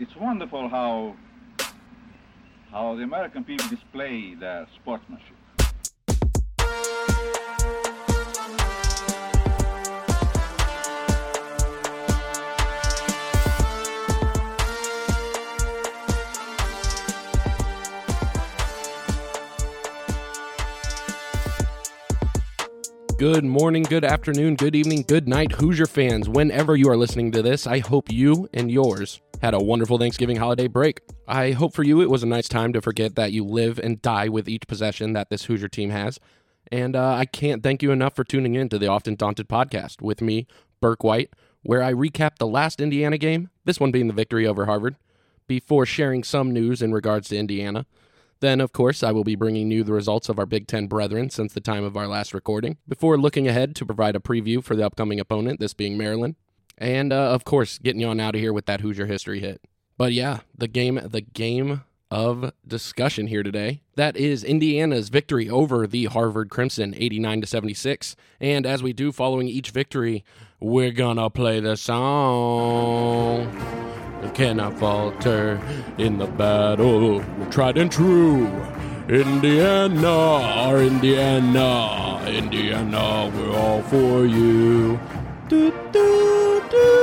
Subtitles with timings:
[0.00, 1.14] it's wonderful how
[2.70, 5.36] how the American people display their sportsmanship.
[23.20, 26.26] Good morning, good afternoon, good evening, good night, Hoosier fans.
[26.26, 30.38] Whenever you are listening to this, I hope you and yours had a wonderful Thanksgiving
[30.38, 31.02] holiday break.
[31.28, 34.00] I hope for you it was a nice time to forget that you live and
[34.00, 36.18] die with each possession that this Hoosier team has.
[36.72, 40.00] And uh, I can't thank you enough for tuning in to the Often Daunted podcast
[40.00, 40.46] with me,
[40.80, 41.28] Burke White,
[41.62, 44.96] where I recap the last Indiana game, this one being the victory over Harvard,
[45.46, 47.84] before sharing some news in regards to Indiana.
[48.40, 51.30] Then, of course, I will be bringing you the results of our Big Ten brethren
[51.30, 54.74] since the time of our last recording, before looking ahead to provide a preview for
[54.74, 56.36] the upcoming opponent, this being Maryland.
[56.78, 59.60] And, uh, of course, getting you on out of here with that Hoosier history hit.
[59.98, 63.82] But yeah, the game, the game of discussion here today.
[63.94, 68.16] That is Indiana's victory over the Harvard Crimson, 89 to 76.
[68.40, 70.24] And as we do following each victory,
[70.58, 73.46] we're gonna play the song.
[74.22, 75.60] You cannot falter
[75.98, 77.24] in the battle.
[77.50, 78.46] Tried and true.
[79.08, 85.00] Indiana, our Indiana, Indiana, we're all for you.
[85.48, 87.00] Do, do, do.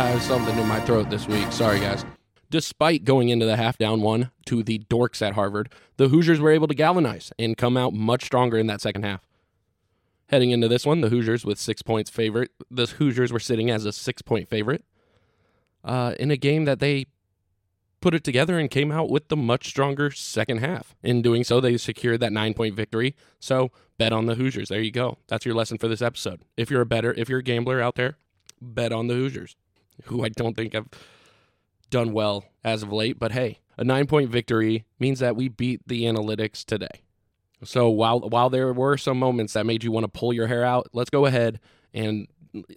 [0.00, 1.52] I have something in my throat this week.
[1.52, 2.06] Sorry, guys.
[2.48, 6.50] Despite going into the half down one to the dorks at Harvard, the Hoosiers were
[6.50, 9.20] able to galvanize and come out much stronger in that second half.
[10.30, 12.52] Heading into this one, the Hoosiers with six points favorite.
[12.70, 14.84] The Hoosiers were sitting as a six point favorite
[15.82, 17.06] uh, in a game that they
[18.00, 20.94] put it together and came out with the much stronger second half.
[21.02, 23.16] In doing so, they secured that nine point victory.
[23.40, 24.68] So bet on the Hoosiers.
[24.68, 25.18] There you go.
[25.26, 26.42] That's your lesson for this episode.
[26.56, 28.16] If you're a better, if you're a gambler out there,
[28.62, 29.56] bet on the Hoosiers,
[30.04, 30.86] who I don't think have
[31.90, 33.18] done well as of late.
[33.18, 37.02] But hey, a nine point victory means that we beat the analytics today.
[37.64, 40.64] So while while there were some moments that made you want to pull your hair
[40.64, 41.60] out, let's go ahead
[41.92, 42.26] and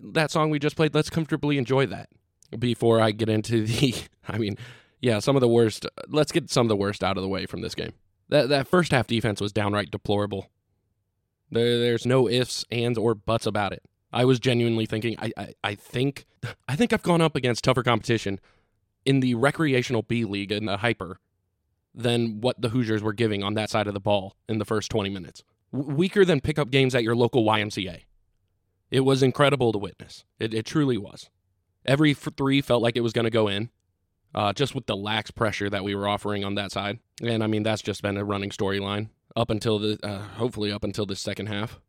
[0.01, 2.09] that song we just played, let's comfortably enjoy that
[2.59, 3.95] before I get into the
[4.27, 4.57] I mean,
[5.01, 7.45] yeah, some of the worst let's get some of the worst out of the way
[7.45, 7.93] from this game.
[8.29, 10.49] That that first half defense was downright deplorable.
[11.51, 13.83] There, there's no ifs, ands, or buts about it.
[14.11, 16.25] I was genuinely thinking I, I, I think
[16.67, 18.39] I think I've gone up against tougher competition
[19.05, 21.15] in the recreational B league in the HPER
[21.95, 24.89] than what the Hoosiers were giving on that side of the ball in the first
[24.89, 25.43] 20 minutes.
[25.71, 28.01] W- weaker than pickup games at your local YMCA.
[28.89, 30.23] It was incredible to witness.
[30.39, 31.29] It, it truly was.
[31.85, 33.69] Every f- three felt like it was going to go in,
[34.33, 36.99] uh, just with the lax pressure that we were offering on that side.
[37.21, 40.83] And I mean, that's just been a running storyline up until the, uh, hopefully, up
[40.83, 41.79] until the second half.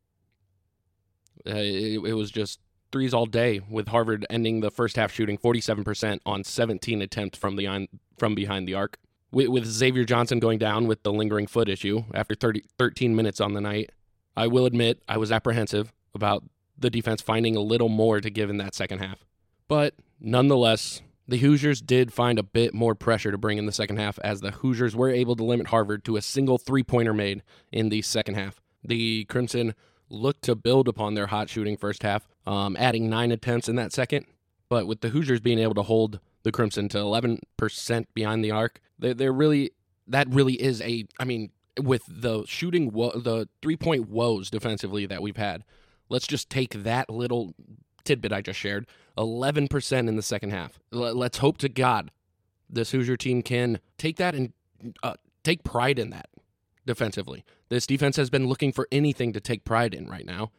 [1.47, 2.60] Uh, it, it was just
[2.91, 7.56] threes all day, with Harvard ending the first half shooting 47% on 17 attempts from
[7.56, 8.98] the from behind the arc
[9.34, 13.41] with, with Xavier Johnson going down with the lingering foot issue after 30, 13 minutes
[13.41, 13.91] on the night,
[14.37, 16.45] I will admit I was apprehensive about
[16.78, 19.25] the defense finding a little more to give in that second half.
[19.69, 23.97] But nonetheless, the Hoosiers did find a bit more pressure to bring in the second
[23.97, 27.43] half as the Hoosiers were able to limit Harvard to a single three pointer made
[27.73, 28.61] in the second half.
[28.83, 29.75] The Crimson
[30.11, 33.93] looked to build upon their hot shooting first half, um, adding nine attempts in that
[33.93, 34.27] second.
[34.69, 38.81] But with the Hoosiers being able to hold the Crimson to 11% behind the arc.
[39.04, 39.70] They're, they're really,
[40.09, 45.04] that really is a, I mean, with the shooting, wo- the three point woes defensively
[45.04, 45.62] that we've had,
[46.09, 47.54] let's just take that little
[48.04, 48.87] tidbit I just shared
[49.19, 50.78] 11% in the second half.
[50.91, 52.12] L- let's hope to God
[52.70, 54.54] this Hoosier team can take that and
[55.03, 56.31] uh, take pride in that
[56.87, 57.44] defensively.
[57.69, 60.50] This defense has been looking for anything to take pride in right now.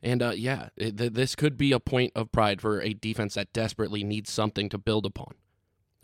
[0.00, 3.34] And uh, yeah, it, th- this could be a point of pride for a defense
[3.34, 5.34] that desperately needs something to build upon.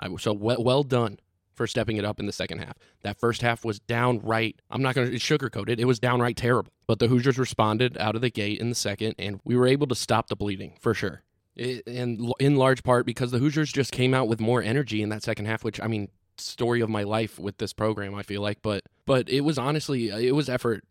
[0.01, 1.21] I, so well, well done
[1.57, 2.77] for stepping it up in the second half.
[3.03, 6.73] That first half was downright, I'm not going to sugarcoat it, it was downright terrible.
[6.87, 9.87] But the Hoosiers responded out of the gate in the second, and we were able
[9.89, 11.23] to stop the bleeding for sure.
[11.57, 15.09] It, and in large part because the Hoosiers just came out with more energy in
[15.09, 18.43] that second half, which, I mean, story of my life with this program, I feel
[18.43, 18.61] like.
[18.61, 20.85] But, but it was honestly, it was effort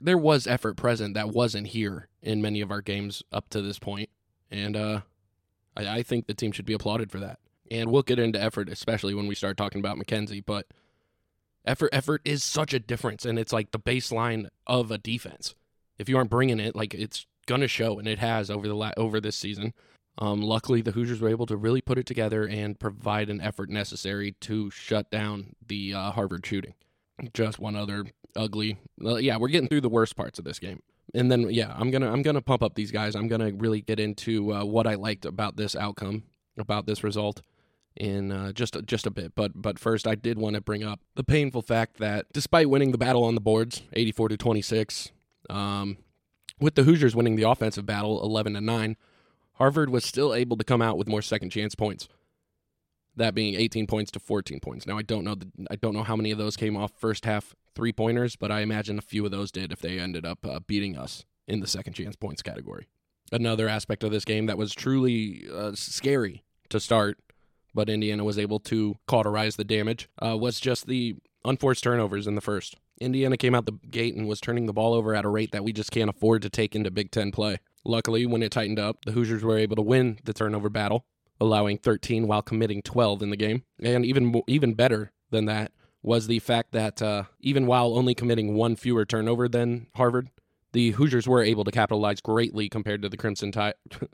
[0.00, 3.78] there was effort present that wasn't here in many of our games up to this
[3.78, 4.10] point,
[4.50, 5.00] and uh,
[5.76, 7.38] I, I, think the team should be applauded for that.
[7.70, 10.40] And we'll get into effort, especially when we start talking about Mackenzie.
[10.40, 10.66] But
[11.64, 15.54] effort, effort is such a difference, and it's like the baseline of a defense.
[15.98, 18.92] If you aren't bringing it, like it's gonna show, and it has over the la-
[18.96, 19.74] over this season.
[20.18, 23.70] Um, luckily, the Hoosiers were able to really put it together and provide an effort
[23.70, 26.74] necessary to shut down the uh, Harvard shooting.
[27.34, 28.06] Just one other
[28.36, 28.78] ugly.
[29.04, 30.82] Uh, yeah, we're getting through the worst parts of this game,
[31.14, 33.14] and then yeah, I'm gonna I'm gonna pump up these guys.
[33.14, 36.24] I'm gonna really get into uh, what I liked about this outcome
[36.56, 37.40] about this result
[37.98, 39.34] in uh, just just a bit.
[39.34, 42.92] But but first, I did want to bring up the painful fact that despite winning
[42.92, 45.10] the battle on the boards, 84 to 26,
[45.50, 45.98] um,
[46.60, 48.96] with the Hoosiers winning the offensive battle, 11 to 9,
[49.54, 52.08] Harvard was still able to come out with more second chance points.
[53.16, 54.86] That being 18 points to 14 points.
[54.86, 57.24] Now I don't know the, I don't know how many of those came off first
[57.24, 60.46] half three pointers, but I imagine a few of those did if they ended up
[60.46, 62.86] uh, beating us in the second chance points category.
[63.32, 67.18] Another aspect of this game that was truly uh, scary to start,
[67.78, 71.14] but Indiana was able to cauterize the damage, uh, was just the
[71.44, 72.74] unforced turnovers in the first.
[73.00, 75.62] Indiana came out the gate and was turning the ball over at a rate that
[75.62, 77.58] we just can't afford to take into Big Ten play.
[77.84, 81.06] Luckily, when it tightened up, the Hoosiers were able to win the turnover battle,
[81.40, 83.62] allowing 13 while committing 12 in the game.
[83.80, 85.70] And even even better than that
[86.02, 90.30] was the fact that uh, even while only committing one fewer turnover than Harvard,
[90.72, 93.74] the Hoosiers were able to capitalize greatly compared to the Crimson Tide.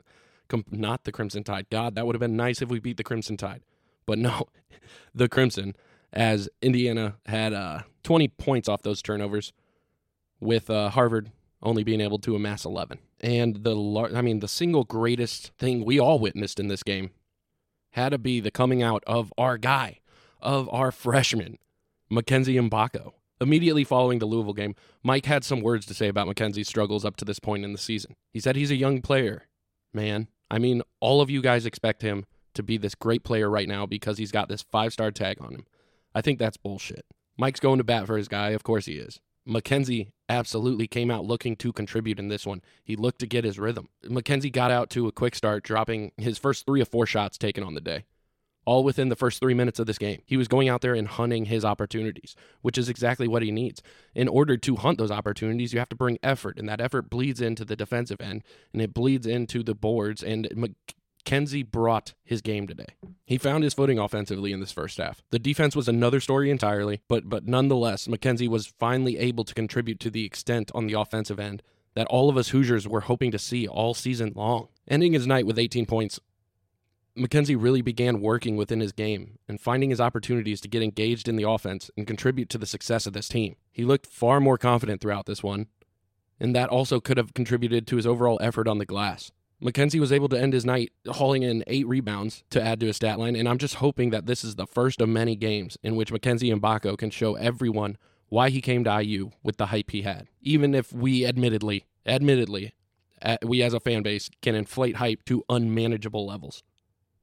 [0.71, 1.67] not the Crimson Tide.
[1.69, 3.63] God, that would have been nice if we beat the Crimson Tide.
[4.05, 4.47] But no,
[5.15, 5.75] the Crimson,
[6.13, 9.53] as Indiana had uh, 20 points off those turnovers,
[10.39, 11.31] with uh, Harvard
[11.61, 12.99] only being able to amass 11.
[13.21, 17.11] And the, lar- I mean, the single greatest thing we all witnessed in this game
[17.91, 19.99] had to be the coming out of our guy,
[20.41, 21.57] of our freshman,
[22.09, 23.13] Mackenzie Mgbako.
[23.41, 27.17] Immediately following the Louisville game, Mike had some words to say about Mackenzie's struggles up
[27.17, 28.15] to this point in the season.
[28.31, 29.47] He said he's a young player.
[29.93, 33.67] Man, I mean, all of you guys expect him to be this great player right
[33.67, 35.65] now because he's got this five star tag on him.
[36.13, 37.05] I think that's bullshit.
[37.37, 38.49] Mike's going to bat for his guy.
[38.49, 39.19] Of course he is.
[39.45, 42.61] Mackenzie absolutely came out looking to contribute in this one.
[42.83, 43.89] He looked to get his rhythm.
[44.03, 47.63] Mackenzie got out to a quick start, dropping his first three or four shots taken
[47.63, 48.05] on the day
[48.65, 50.21] all within the first three minutes of this game.
[50.25, 53.81] He was going out there and hunting his opportunities, which is exactly what he needs.
[54.13, 57.41] In order to hunt those opportunities, you have to bring effort, and that effort bleeds
[57.41, 60.23] into the defensive end and it bleeds into the boards.
[60.23, 60.49] And
[61.25, 62.95] Mackenzie brought his game today.
[63.25, 65.23] He found his footing offensively in this first half.
[65.31, 69.99] The defense was another story entirely, but but nonetheless, Mackenzie was finally able to contribute
[70.01, 71.63] to the extent on the offensive end
[71.95, 74.67] that all of us Hoosiers were hoping to see all season long.
[74.87, 76.19] Ending his night with 18 points,
[77.17, 81.37] Mackenzie really began working within his game and finding his opportunities to get engaged in
[81.37, 83.55] the offense and contribute to the success of this team.
[83.71, 85.67] He looked far more confident throughout this one,
[86.41, 89.31] and that also could have contributed to his overall effort on the glass.
[89.61, 92.97] Mackenzie was able to end his night hauling in eight rebounds to add to his
[92.97, 95.95] stat line, and I'm just hoping that this is the first of many games in
[95.95, 97.97] which Mackenzie and Mgbako can show everyone
[98.27, 100.27] why he came to IU with the hype he had.
[100.41, 102.73] Even if we admittedly, admittedly,
[103.41, 106.61] we as a fan base can inflate hype to unmanageable levels.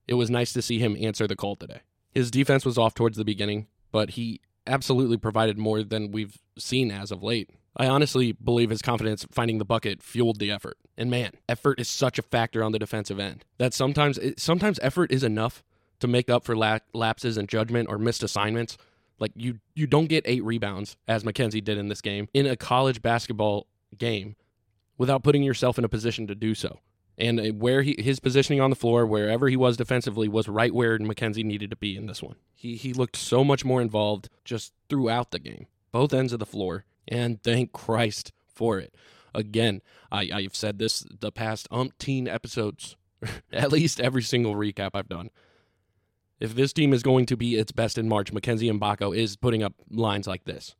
[0.06, 1.81] It was nice to see him answer the call today.
[2.10, 6.90] His defense was off towards the beginning, but he absolutely provided more than we've seen
[6.90, 7.50] as of late.
[7.76, 10.76] I honestly believe his confidence finding the bucket fueled the effort.
[10.96, 15.10] And man, effort is such a factor on the defensive end that sometimes sometimes effort
[15.10, 15.62] is enough
[16.00, 18.76] to make up for la- lapses in judgment or missed assignments.
[19.19, 22.56] Like you you don't get 8 rebounds as Mackenzie did in this game in a
[22.56, 23.66] college basketball
[23.96, 24.37] game
[24.98, 26.78] without putting yourself in a position to do so
[27.22, 30.74] and uh, where he his positioning on the floor, wherever he was defensively, was right
[30.74, 32.34] where Mackenzie needed to be in this one.
[32.54, 36.46] He he looked so much more involved just throughout the game, both ends of the
[36.46, 38.94] floor, and thank Christ for it.
[39.34, 39.80] Again,
[40.10, 42.96] I, I've said this the past umpteen episodes,
[43.52, 45.30] at least every single recap I've done.
[46.40, 49.62] If this team is going to be its best in March, Mackenzie Mgbako is putting
[49.62, 50.74] up lines like this.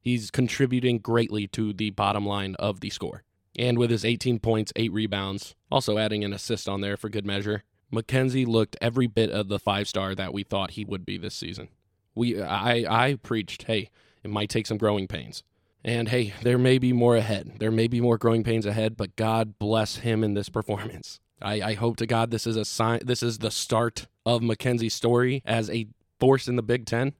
[0.00, 3.22] He's contributing greatly to the bottom line of the score.
[3.58, 7.26] And with his 18 points, 8 rebounds, also adding an assist on there for good
[7.26, 11.16] measure, Mackenzie looked every bit of the five star that we thought he would be
[11.16, 11.68] this season.
[12.14, 13.90] We I I preached, hey,
[14.22, 15.42] it might take some growing pains.
[15.84, 17.54] And hey, there may be more ahead.
[17.60, 21.20] There may be more growing pains ahead, but God bless him in this performance.
[21.40, 24.94] I, I hope to God this is a sign this is the start of Mackenzie's
[24.94, 25.86] story as a
[26.18, 27.14] force in the Big Ten.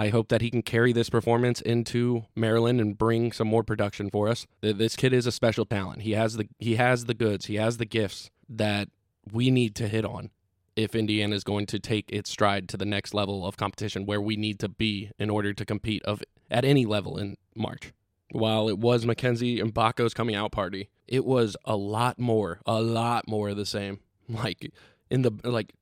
[0.00, 4.10] I hope that he can carry this performance into Maryland and bring some more production
[4.10, 4.46] for us.
[4.60, 6.02] This kid is a special talent.
[6.02, 7.46] He has the he has the goods.
[7.46, 8.90] He has the gifts that
[9.32, 10.30] we need to hit on
[10.76, 14.20] if Indiana is going to take its stride to the next level of competition where
[14.20, 17.92] we need to be in order to compete of at any level in March.
[18.30, 23.26] While it was Mackenzie Mgbako's coming out party, it was a lot more, a lot
[23.26, 23.98] more of the same.
[24.28, 24.70] Like
[25.10, 25.72] in the like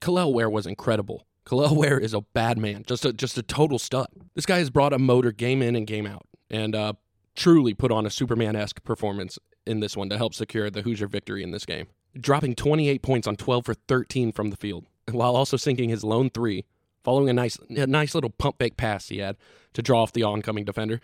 [0.00, 1.26] Kel'el Ware was incredible.
[1.50, 4.06] Kel'el Ware is a bad man, just a just a total stud.
[4.36, 6.92] This guy has brought a motor game in and game out, and uh,
[7.34, 11.08] truly put on a Superman esque performance in this one to help secure the Hoosier
[11.08, 11.88] victory in this game.
[12.16, 16.30] Dropping 28 points on 12 for 13 from the field, while also sinking his lone
[16.30, 16.66] three,
[17.02, 19.36] following a nice a nice little pump fake pass he had
[19.72, 21.00] to draw off the oncoming defender.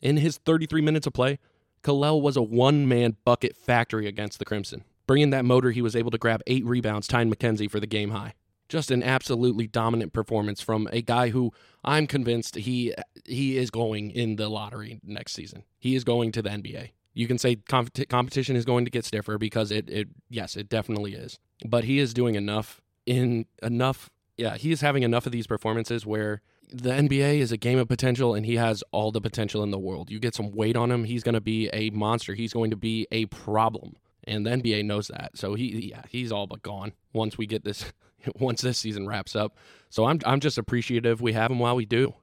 [0.00, 1.38] In his 33 minutes of play,
[1.84, 4.82] Kel'el was a one man bucket factory against the Crimson.
[5.06, 8.10] Bringing that motor, he was able to grab eight rebounds, tying Mackenzie for the game
[8.10, 8.34] high.
[8.74, 11.52] Just an absolutely dominant performance from a guy who
[11.84, 12.92] I'm convinced he
[13.24, 15.62] he is going in the lottery next season.
[15.78, 16.90] He is going to the NBA.
[17.12, 20.68] You can say comp- competition is going to get stiffer because it, it yes, it
[20.68, 21.38] definitely is.
[21.64, 26.04] But he is doing enough in enough yeah, he is having enough of these performances
[26.04, 29.70] where the NBA is a game of potential and he has all the potential in
[29.70, 30.10] the world.
[30.10, 32.34] You get some weight on him, he's going to be a monster.
[32.34, 33.94] He's going to be a problem.
[34.26, 35.36] And the NBA knows that.
[35.36, 37.92] So he yeah, he's all but gone once we get this
[38.36, 39.56] once this season wraps up.
[39.90, 42.14] So I'm I'm just appreciative we have him while we do.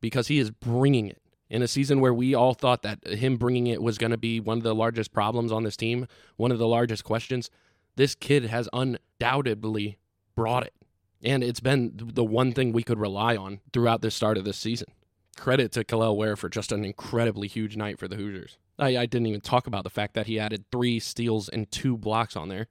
[0.00, 1.20] Because he is bringing it.
[1.50, 4.38] In a season where we all thought that him bringing it was going to be
[4.38, 7.50] one of the largest problems on this team, one of the largest questions,
[7.96, 9.98] this kid has undoubtedly
[10.36, 10.74] brought it.
[11.22, 14.56] And it's been the one thing we could rely on throughout the start of this
[14.56, 14.88] season.
[15.36, 18.56] Credit to Kel'el Ware for just an incredibly huge night for the Hoosiers.
[18.80, 21.96] I, I didn't even talk about the fact that he added three steals and two
[21.96, 22.68] blocks on there.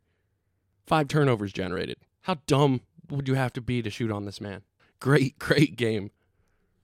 [0.86, 1.98] Five turnovers generated.
[2.22, 4.64] How dumb would you have to be to shoot on this man?
[5.00, 6.12] Great, great game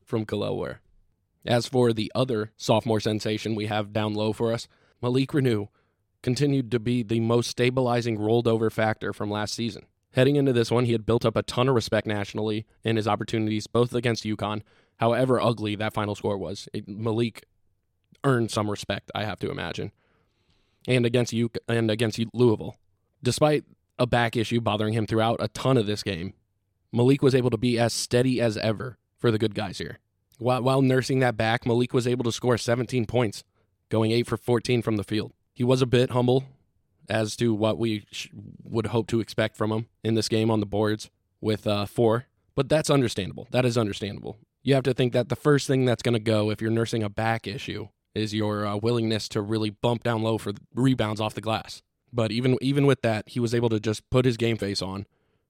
[0.03, 0.81] from Kel'el Ware.
[1.45, 4.67] As for the other sophomore sensation we have down low for us,
[5.01, 5.69] Malik Reneau
[6.23, 9.85] continued to be the most stabilizing rolled over factor from last season.
[10.13, 13.07] Heading into this one, he had built up a ton of respect nationally in his
[13.07, 14.61] opportunities, both against UConn.
[14.97, 17.43] However ugly that final score was, Malik
[18.25, 19.91] earned some respect, I have to imagine,
[20.87, 22.75] and against U and against Louisville.
[23.23, 23.63] Despite
[23.97, 26.33] a back issue bothering him throughout a ton of this game,
[26.91, 29.99] Malik was able to be as steady as ever for the good guys here.
[30.37, 33.43] While, while nursing that back, Malik was able to score 17 points,
[33.89, 35.31] going 8 for 14 from the field.
[35.53, 36.43] He was a bit humble
[37.07, 38.29] as to what we sh-
[38.63, 42.25] would hope to expect from him in this game on the boards with uh, four.
[42.55, 43.47] But that's understandable.
[43.51, 44.37] That is understandable.
[44.63, 47.03] You have to think that the first thing that's going to go if you're nursing
[47.03, 51.35] a back issue is your uh, willingness to really bump down low for rebounds off
[51.35, 51.81] the glass.
[52.11, 55.05] But even even with that, he was able to just put his game face on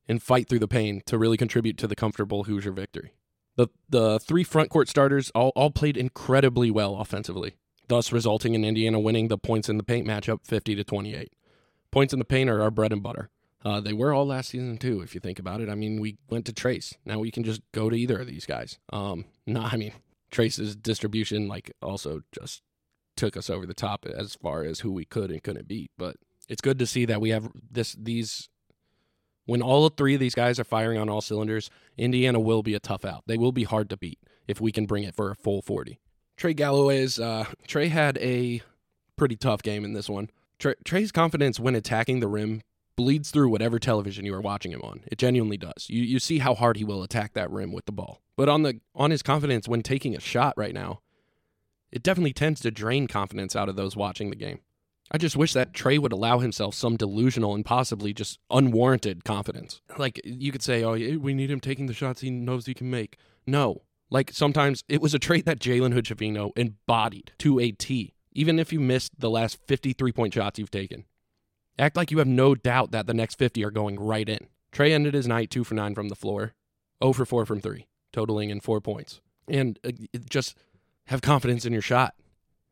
[0.07, 3.13] and fight through the pain to really contribute to the comfortable Hoosier victory.
[3.55, 7.55] The the three front court starters all, all played incredibly well offensively,
[7.88, 11.31] thus resulting in Indiana winning the points in the paint matchup 50 to 28
[11.95, 13.29] points in the paint are our bread and butter.
[13.63, 15.69] Uh, they were all last season too, if you think about it.
[15.69, 16.93] I mean, we went to Trayce.
[17.05, 18.79] Now we can just go to either of these guys.
[18.91, 19.93] Um, no, I mean
[20.35, 22.61] Trayce's distribution like also just
[23.15, 25.91] took us over the top as far as who we could and couldn't beat.
[25.97, 26.17] But
[26.49, 28.49] it's good to see that we have this these
[29.45, 31.69] when all three of these guys are firing on all cylinders.
[31.97, 33.23] Indiana will be a tough out.
[33.27, 35.99] They will be hard to beat if we can bring it for a full forty.
[36.35, 38.61] Trey Galloway's uh, Trey had a
[39.15, 40.29] pretty tough game in this one.
[40.59, 42.61] Trey's confidence when attacking the rim
[42.95, 45.01] bleeds through whatever television you are watching him on.
[45.07, 45.87] It genuinely does.
[45.89, 48.21] You you see how hard he will attack that rim with the ball.
[48.37, 51.01] But on the on his confidence when taking a shot right now,
[51.91, 54.59] it definitely tends to drain confidence out of those watching the game.
[55.11, 59.81] I just wish that Trey would allow himself some delusional and possibly just unwarranted confidence.
[59.97, 62.89] Like you could say, "Oh, we need him taking the shots he knows he can
[62.89, 66.09] make." No, like sometimes it was a trait that Jalen Hood
[66.55, 71.05] embodied to a T even if you missed the last 53 point shots you've taken.
[71.77, 74.48] Act like you have no doubt that the next 50 are going right in.
[74.72, 76.53] Trey ended his night 2 for 9 from the floor,
[77.03, 79.22] 0 for 4 from 3, totaling in 4 points.
[79.48, 79.91] And uh,
[80.29, 80.58] just
[81.08, 82.15] have confidence in your shot.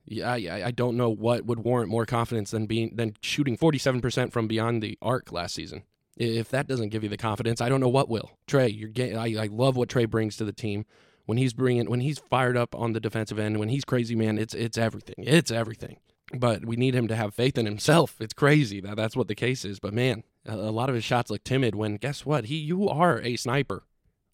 [0.06, 4.34] Yeah, I, I don't know what would warrant more confidence than being than shooting 47%
[4.34, 5.84] from beyond the arc last season.
[6.18, 8.32] If that doesn't give you the confidence, I don't know what will.
[8.46, 10.86] Trey, you're I, I love what Trey brings to the team
[11.26, 14.38] when he's bringing when he's fired up on the defensive end, when he's crazy, man,
[14.38, 15.16] it's it's everything.
[15.18, 15.98] It's everything.
[16.36, 18.16] But we need him to have faith in himself.
[18.20, 19.80] It's crazy that that's what the case is.
[19.80, 21.75] But man, a, lot of his shots look timid.
[21.75, 22.46] When guess what?
[22.46, 23.84] He you are a sniper.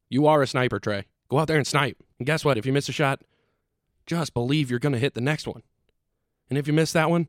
[0.10, 1.06] You are a sniper, Trey.
[1.28, 1.98] Go out there and snipe.
[2.18, 2.58] And guess what?
[2.58, 3.22] If you miss a shot,
[4.06, 5.62] just believe you're going to hit the next one.
[6.50, 7.28] And if you miss that one,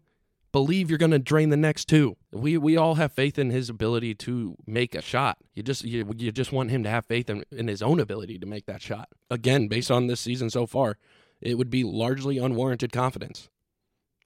[0.53, 2.17] believe you're going to drain the next two.
[2.33, 5.39] We we all have faith in his ability to make a shot.
[5.55, 8.39] You just you, you just want him to have faith in, in his own ability
[8.39, 9.09] to make that shot.
[9.31, 10.97] Again, based on this season so far,
[11.41, 13.49] it would be largely unwarranted confidence.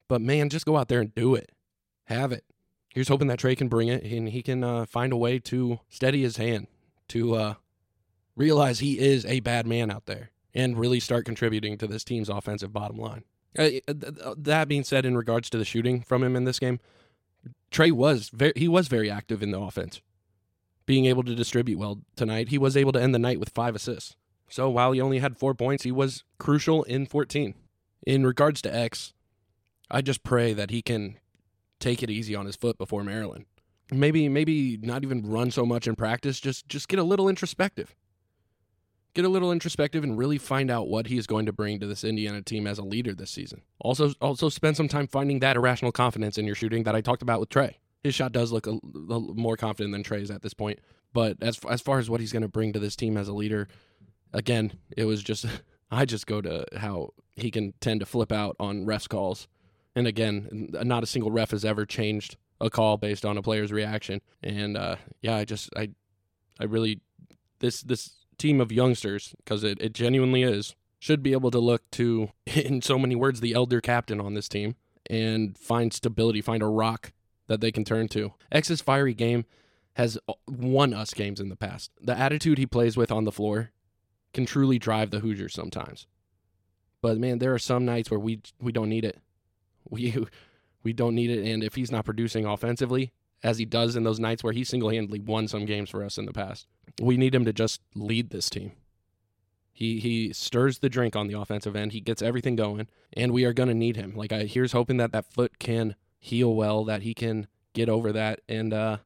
[0.08, 1.50] But man, just go out there and do it.
[2.04, 2.44] Have it.
[2.90, 5.80] Here's hoping that Trey can bring it and he can uh, find a way to
[5.88, 6.68] steady his hand,
[7.08, 7.54] to uh,
[8.37, 12.28] realize he is a bad man out there, and really start contributing to this team's
[12.28, 13.25] offensive bottom line.
[13.58, 16.80] Uh, uh, that being said, in regards to the shooting from him in this game,
[17.70, 20.00] Trey was very, he was very active in the offense,
[20.87, 22.49] being able to distribute well tonight.
[22.49, 24.16] He was able to end the night with five assists.
[24.49, 27.54] So while he only had four points, he was crucial in 14.
[28.06, 29.13] In regards to X,
[29.90, 31.18] I just pray that he can
[31.80, 33.46] take it easy on his foot before Maryland.
[33.90, 37.94] Maybe maybe not even run so much in practice, just just get a little introspective
[39.14, 41.86] get a little introspective and really find out what he is going to bring to
[41.86, 43.62] this Indiana team as a leader this season.
[43.78, 47.22] Also, also spend some time finding that irrational confidence in your shooting that I talked
[47.22, 47.78] about with Trey.
[48.02, 50.80] his shot does look a, a more confident than Trey's at this point.
[51.12, 53.32] But as as far as what he's going to bring to this team as a
[53.32, 53.68] leader,
[54.32, 55.46] again, it was just
[55.90, 59.46] I just go to how he can tend to flip out on refs calls,
[59.94, 63.72] and again, not a single ref has ever changed a call based on a player's
[63.72, 64.20] reaction.
[64.42, 65.90] And uh, yeah, I just I
[66.58, 67.00] I really
[67.60, 71.88] this this team of youngsters because it, it genuinely is should be able to look
[71.92, 74.76] to in so many words the elder captain on this team
[75.10, 77.12] and find stability, find a rock
[77.46, 78.32] that they can turn to.
[78.50, 79.44] X's fiery game
[79.96, 81.90] has won us games in the past.
[82.00, 83.70] The attitude he plays with on the floor
[84.32, 86.06] can truly drive the Hoosiers sometimes.
[87.00, 89.20] But man, there are some nights where we we don't need it.
[89.90, 90.26] We
[90.82, 93.12] we don't need it and if he's not producing offensively
[93.42, 96.24] as he does in those nights where he single-handedly won some games for us in
[96.24, 96.66] the past,
[97.00, 98.72] we need him to just lead this team.
[99.72, 101.92] He he stirs the drink on the offensive end.
[101.92, 104.14] He gets everything going, and we are going to need him.
[104.14, 108.12] Like I here's hoping that that foot can heal well, that he can get over
[108.12, 108.98] that, and uh,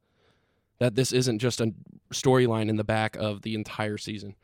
[0.78, 1.73] that this isn't just a
[2.12, 4.37] storyline in the back of the entire season.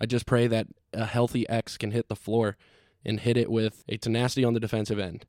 [0.00, 2.56] I just pray that a healthy X can hit the floor
[3.04, 5.26] and hit it with a tenacity on the defensive end,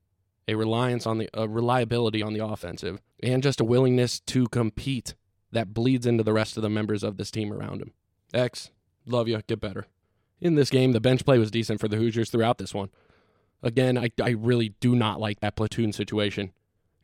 [0.50, 5.14] a reliance on the a reliability on the offensive, and just a willingness to compete
[5.52, 7.92] that bleeds into the rest of the members of this team around him.
[8.34, 8.72] X,
[9.06, 9.86] love you, get better.
[10.42, 12.90] In this game, the bench play was decent for the Hoosiers throughout this one.
[13.62, 16.54] Again, I, I really do not like that platoon situation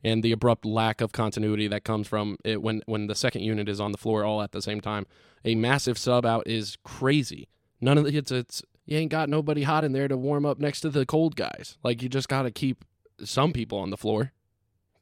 [0.02, 3.68] and the abrupt lack of continuity that comes from it when when the second unit
[3.68, 5.06] is on the floor all at the same time.
[5.44, 7.48] A massive sub out is crazy.
[7.80, 10.58] None of the it's it's you ain't got nobody hot in there to warm up
[10.58, 11.76] next to the cold guys.
[11.82, 12.84] Like you just got to keep
[13.24, 14.32] some people on the floor.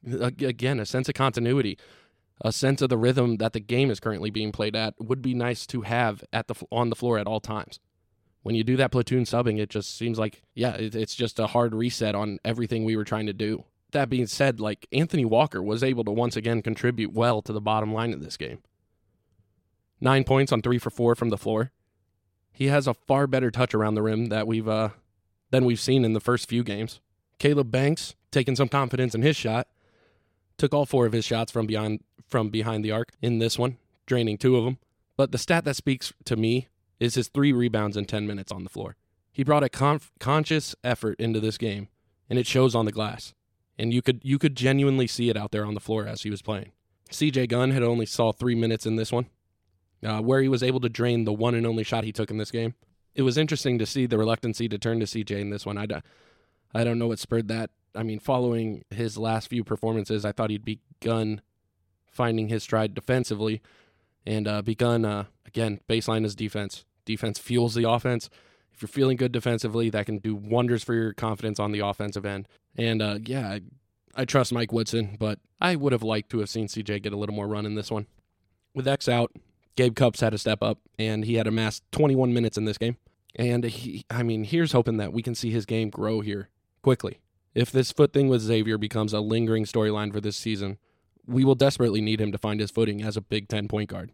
[0.05, 1.77] Again, a sense of continuity,
[2.41, 5.33] a sense of the rhythm that the game is currently being played at would be
[5.33, 7.79] nice to have at the on the floor at all times.
[8.43, 11.73] When you do that platoon subbing, it just seems like yeah, it's just a hard
[11.73, 15.83] reset on everything we were trying to do that being said, like Anthony Walker was
[15.83, 18.59] able to once again contribute well to the bottom line of this game.
[19.99, 21.71] Nine points on three for four from the floor.
[22.51, 24.89] He has a far better touch around the rim that we've uh,
[25.49, 26.99] than we've seen in the first few games.
[27.39, 29.67] Caleb Banks taking some confidence in his shot,
[30.57, 33.77] took all four of his shots from behind from behind the arc in this one,
[34.05, 34.79] draining two of them.
[35.15, 36.67] But the stat that speaks to me
[36.99, 38.95] is his three rebounds in 10 minutes on the floor.
[39.31, 41.87] He brought a conf- conscious effort into this game,
[42.29, 43.33] and it shows on the glass
[43.77, 46.29] and you could you could genuinely see it out there on the floor as he
[46.29, 46.71] was playing.
[47.11, 49.27] CJ Gunn had only saw three minutes in this one,
[50.03, 52.37] uh, where he was able to drain the one and only shot he took in
[52.37, 52.73] this game.
[53.13, 55.77] It was interesting to see the reluctancy to turn to CJ in this one.
[55.77, 55.87] I,
[56.73, 57.69] I don't know what spurred that.
[57.95, 61.41] I mean, following his last few performances, I thought he'd begun
[62.11, 63.61] finding his stride defensively
[64.25, 66.85] and uh, begun, uh, again, baseline is defense.
[67.05, 68.29] Defense fuels the offense.
[68.73, 72.25] If you're feeling good defensively, that can do wonders for your confidence on the offensive
[72.25, 72.47] end.
[72.77, 73.61] And uh, yeah, I,
[74.15, 77.17] I trust Mike Woodson, but I would have liked to have seen CJ get a
[77.17, 78.07] little more run in this one.
[78.73, 79.31] With X out,
[79.77, 82.97] Gabe Cupps had to step up, and he had amassed 21 minutes in this game.
[83.35, 86.49] And he, I mean, here's hoping that we can see his game grow here
[86.85, 87.19] quickly.
[87.55, 90.77] If this foot thing with Xavier becomes a lingering storyline for this season,
[91.25, 94.11] we will desperately need him to find his footing as a Big Ten point guard.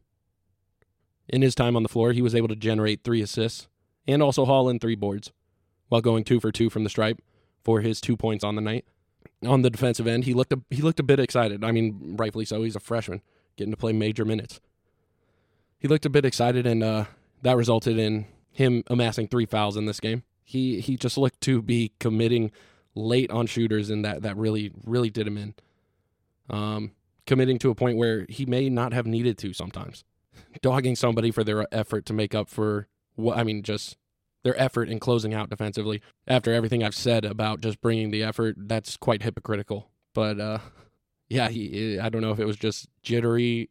[1.28, 3.68] In his time on the floor, he was able to generate three assists
[4.08, 5.34] and also haul in three boards
[5.90, 7.22] while going two for two from the stripe
[7.62, 8.86] for his two points on the night.
[9.46, 11.66] On the defensive end, he looked a, he looked a bit excited.
[11.66, 12.64] I mean, rightfully so.
[12.64, 13.22] He's a freshman,
[13.58, 14.62] getting to play major minutes.
[15.78, 17.06] He looked a bit excited, and uh,
[17.42, 20.24] that resulted in him amassing three fouls in this game.
[20.52, 22.52] He he just looked to be committing
[22.94, 25.54] late on shooters, and that that really really did him in.
[26.50, 26.92] Um,
[27.26, 30.04] committing to a point where he may not have needed to sometimes,
[30.62, 33.96] dogging somebody for their effort to make up for what I mean, just
[34.44, 36.02] their effort in closing out defensively.
[36.28, 39.90] After everything I've said about just bringing the effort, that's quite hypocritical.
[40.14, 40.58] But uh,
[41.30, 43.70] yeah, he, I don't know if it was just jittery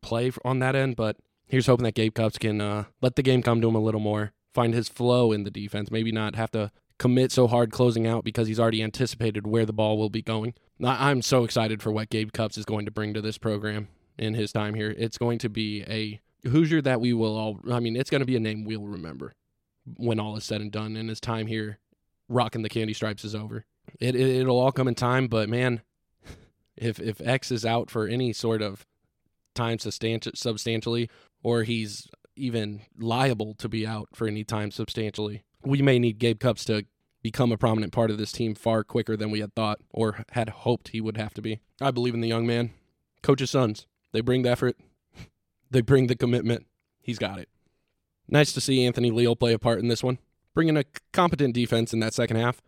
[0.00, 1.16] play on that end, but
[1.46, 4.00] here's hoping that Gabe Cupps can uh, let the game come to him a little
[4.00, 8.08] more, find his flow in the defense, maybe not have to commit so hard closing
[8.08, 10.52] out because he's already anticipated where the ball will be going.
[10.82, 13.86] I'm so excited for what Gabe Cupps is going to bring to this program
[14.18, 14.92] in his time here.
[14.98, 18.26] It's going to be a Hoosier that we will all, I mean, it's going to
[18.26, 19.32] be a name we'll remember
[19.96, 21.78] when all is said and done and his time here
[22.28, 23.64] rocking the candy stripes is over.
[24.00, 25.82] It, it it'll all come in time, but man,
[26.76, 28.84] if if X is out for any sort of
[29.54, 31.08] time substantially,
[31.44, 36.38] or he's even liable to be out for any time substantially, we may need Gabe
[36.38, 36.84] Cupps to
[37.22, 40.48] become a prominent part of this team far quicker than we had thought or had
[40.48, 41.60] hoped he would have to be.
[41.80, 42.70] I believe in the young man.
[43.22, 43.86] Coach's sons.
[44.12, 44.76] They bring the effort.
[45.70, 46.64] They bring the commitment.
[47.02, 47.50] He's got it.
[48.26, 50.18] Nice to see Anthony Leal play a part in this one,
[50.54, 52.62] bringing a competent defense in that second half,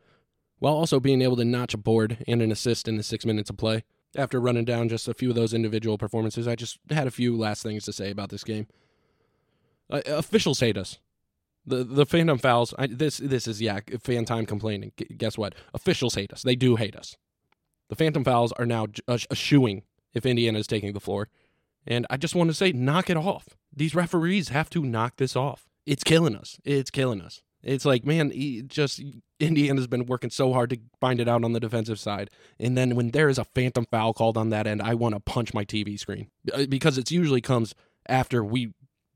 [0.58, 3.48] while also being able to notch a board and an assist in the six minutes
[3.48, 3.84] of play.
[4.16, 7.36] After running down just a few of those individual performances, I just had a few
[7.38, 8.66] last things to say about this game.
[9.90, 10.98] Uh, officials hate us.
[11.66, 12.74] The the phantom fouls.
[12.78, 14.92] I, this this is yeah fan time complaining.
[14.96, 15.54] G- guess what?
[15.74, 16.42] Officials hate us.
[16.42, 17.16] They do hate us.
[17.88, 19.82] The phantom fouls are now a shooing
[20.14, 21.28] if Indiana is taking the floor,
[21.86, 23.48] and I just want to say, knock it off.
[23.74, 25.68] These referees have to knock this off.
[25.86, 26.58] It's killing us.
[26.64, 27.42] It's killing us.
[27.62, 28.32] It's like man,
[28.68, 29.02] just
[29.38, 32.96] Indiana's been working so hard to find it out on the defensive side, and then
[32.96, 35.64] when there is a phantom foul called on that end, I want to punch my
[35.64, 37.74] TV screen Uh, because it usually comes
[38.08, 38.72] after we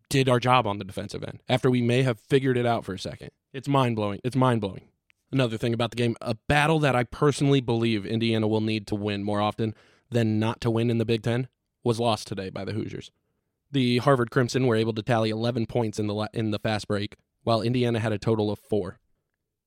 [0.09, 2.95] did our job on the defensive end after we may have figured it out for
[2.95, 3.31] a second.
[3.53, 4.21] It's mind blowing.
[4.25, 4.89] It's mind blowing.
[5.33, 8.95] Another thing about the game, a battle that I personally believe Indiana will need to
[8.95, 9.75] win more often
[10.11, 11.49] than not to win in the Big Ten
[11.83, 13.11] was lost today by the Hoosiers.
[13.71, 17.17] The Harvard Crimson were able to tally 11 points in the in the fast break,
[17.43, 19.01] while Indiana had a total of four.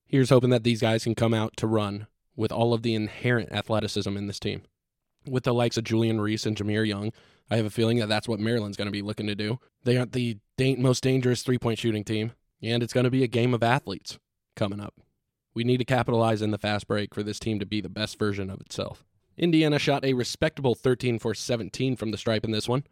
[0.06, 3.52] Here's hoping that these guys can come out to run with all of the inherent
[3.52, 4.62] athleticism in this team.
[5.26, 7.12] With the likes of Julian Reese and Jahmir Young,
[7.50, 9.58] I have a feeling that that's what Maryland's going to be looking to do.
[9.84, 13.28] They aren't the most dangerous three point shooting team, and it's going to be a
[13.28, 14.18] game of athletes
[14.56, 14.94] coming up.
[15.54, 18.18] We need to capitalize in the fast break for this team to be the best
[18.18, 19.04] version of itself.
[19.36, 22.84] Indiana shot a respectable 13 for 17 from the stripe in this one,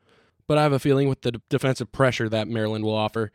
[0.46, 3.32] but I have a feeling with the d- defensive pressure that Maryland will offer,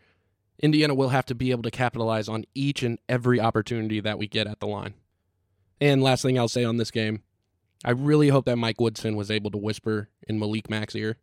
[0.62, 4.28] Indiana will have to be able to capitalize on each and every opportunity that we
[4.28, 4.94] get at the line.
[5.80, 7.24] And last thing I'll say on this game,
[7.84, 11.18] I really hope that Mike Woodson was able to whisper in Malik Mack's ear.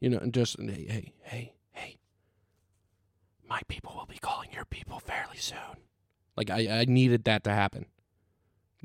[0.00, 1.96] You know, and just hey, hey, hey, hey.
[3.48, 5.58] My people will be calling your people fairly soon.
[6.36, 7.86] Like I, I needed that to happen.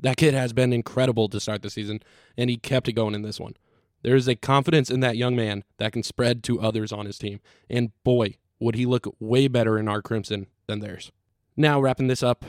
[0.00, 2.00] That kid has been incredible to start the season,
[2.36, 3.54] and he kept it going in this one.
[4.02, 7.18] There is a confidence in that young man that can spread to others on his
[7.18, 7.40] team.
[7.70, 11.12] And boy, would he look way better in our crimson than theirs.
[11.56, 12.44] Now, wrapping this up,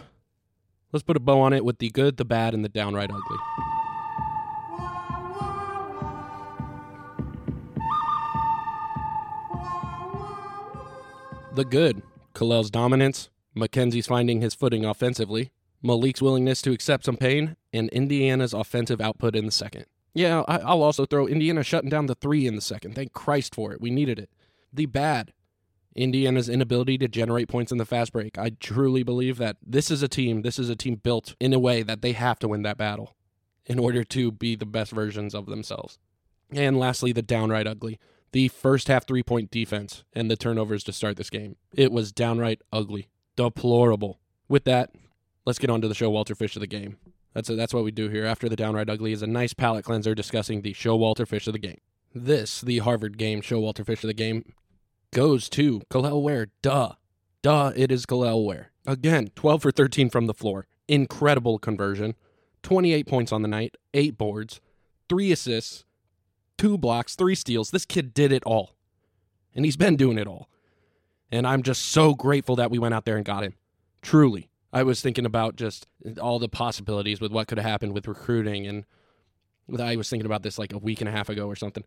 [0.92, 3.73] let's put a bow on it with the good, the bad, and the downright ugly.
[11.56, 12.02] The good,
[12.34, 15.52] Kel'el's dominance, Mackenzie's finding his footing offensively,
[15.84, 19.86] Malik's willingness to accept some pain, and Indiana's offensive output in the second.
[20.16, 22.96] Yeah, I'll also throw Indiana shutting down the three in the second.
[22.96, 23.82] Thank Christ for it.
[23.82, 24.32] We needed it.
[24.72, 25.32] The bad,
[25.96, 28.36] Indiana's inability to generate points in the fast break.
[28.38, 31.60] I truly believe that this is a team, this is a team built in a
[31.60, 33.16] way that they have to win that battle
[33.68, 36.00] in order to be the best versions of themselves.
[36.52, 38.00] And lastly, the downright ugly.
[38.34, 41.56] The first half three point defense and the turnovers to start this game.
[41.74, 43.08] It was downright ugly.
[43.36, 44.20] Deplorable.
[44.50, 44.90] With that,
[45.46, 46.98] let's get on to the Showalter Fish of the game.
[47.34, 48.26] That's that's what we do here.
[48.26, 51.60] After the downright ugly is a nice palate cleanser discussing the Showalter Fish of the
[51.60, 51.80] game.
[52.14, 54.54] This, the Harvard game, Showalter Fish of the game,
[55.12, 56.48] goes to Kel'el Ware.
[56.62, 56.94] Duh.
[57.44, 58.72] Duh, it is Kel'el Ware.
[58.86, 60.68] Again, 12 for 13 from the floor.
[60.88, 62.16] Incredible conversion.
[62.64, 64.62] 28 points on the night, 8 boards,
[65.10, 65.86] 3 assists,
[66.64, 67.72] 2 blocks, 3 steals.
[67.72, 68.74] This kid did it all.
[69.54, 70.50] And he's been doing it all.
[71.30, 73.56] And I'm just so grateful that we went out there and got him.
[74.02, 74.50] Truly.
[74.72, 75.88] I was thinking about just
[76.22, 78.86] all the possibilities with what could have happened with recruiting and
[79.78, 81.84] I was thinking about this like a week and a half ago or something.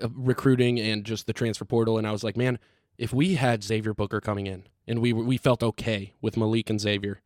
[0.00, 2.60] Recruiting and just the transfer portal and I was like, man,
[2.98, 6.80] if we had Xavier Booker coming in and we we felt okay with Malik and
[6.80, 7.20] Xavier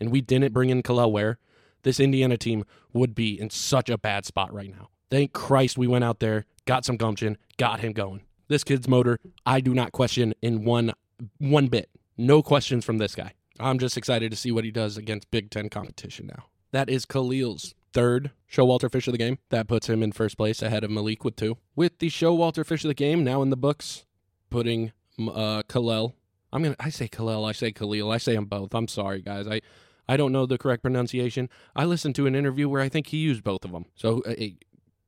[0.00, 1.38] and we didn't bring in Kel'el Ware,
[1.84, 4.88] this Indiana team would be in such a bad spot right now.
[5.10, 8.22] Thank Christ we went out there, got some gumption, got him going.
[8.48, 10.92] This kid's motor, I do not question in one
[11.38, 11.90] one bit.
[12.16, 13.32] No questions from this guy.
[13.58, 16.44] I'm just excited to see what he does against Big Ten competition now.
[16.72, 19.38] That is Khalil's third Showalter Fish of the game.
[19.50, 21.56] That puts him in first place ahead of Malik with two.
[21.74, 24.04] With the Showalter Fish of the game now in the books,
[24.50, 26.12] putting uh, Kel'el.
[26.52, 26.76] I'm gonna.
[26.78, 27.44] I say Khalil.
[27.44, 28.10] I say Khalil.
[28.10, 28.74] I say them both.
[28.74, 29.46] I'm sorry, guys.
[29.46, 29.60] I
[30.08, 31.48] I don't know the correct pronunciation.
[31.74, 33.86] I listened to an interview where I think he used both of them.
[33.94, 34.34] So uh,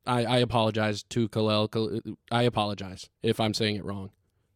[0.09, 2.17] I I apologize to Kel'el.
[2.31, 4.09] I apologize if I'm saying it wrong.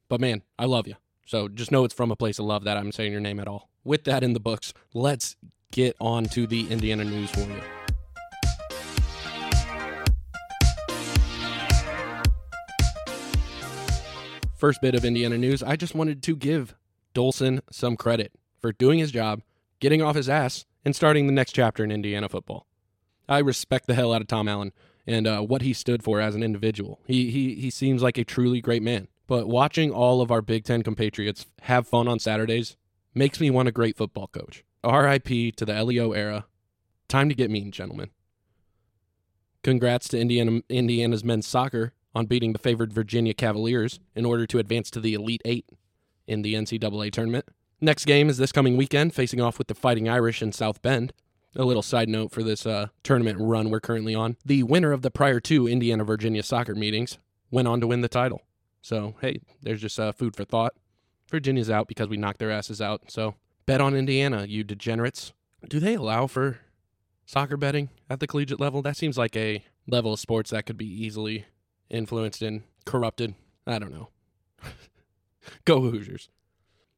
[0.09, 0.95] But man, I love you.
[1.25, 3.47] So just know it's from a place of love that I'm saying your name at
[3.47, 3.69] all.
[3.83, 5.35] With that in the books, let's
[5.71, 7.61] get on to the Indiana news for you.
[14.55, 16.73] First bit of Indiana news, I just wanted to give
[17.13, 19.41] Dolson some credit for doing his job,
[19.79, 22.65] getting off his ass, and starting the next chapter in Indiana football.
[23.29, 24.71] I respect the hell out of Tom Allen
[25.05, 26.99] and uh, what he stood for as an individual.
[27.05, 29.07] He, he, he seems like a truly great man.
[29.27, 32.75] But watching all of our Big Ten compatriots have fun on Saturdays
[33.13, 34.63] makes me want a great football coach.
[34.83, 36.45] RIP to the LEO era.
[37.07, 38.09] Time to get mean, gentlemen.
[39.63, 44.59] Congrats to Indiana, Indiana's men's soccer on beating the favored Virginia Cavaliers in order to
[44.59, 45.65] advance to the Elite Eight
[46.27, 47.45] in the NCAA tournament.
[47.79, 51.13] Next game is this coming weekend, facing off with the Fighting Irish in South Bend.
[51.55, 54.37] A little side note for this uh, tournament run we're currently on.
[54.43, 57.19] The winner of the prior two Indiana Virginia soccer meetings
[57.51, 58.41] went on to win the title.
[58.81, 60.73] So, hey, there's just uh, food for thought.
[61.29, 63.03] Virginia's out because we knocked their asses out.
[63.07, 63.35] So,
[63.65, 65.31] bet on Indiana, you degenerates.
[65.69, 66.59] Do they allow for
[67.25, 68.81] soccer betting at the collegiate level?
[68.81, 71.45] That seems like a level of sports that could be easily
[71.89, 73.35] influenced and corrupted.
[73.67, 74.09] I don't know.
[75.65, 76.29] Go Hoosiers.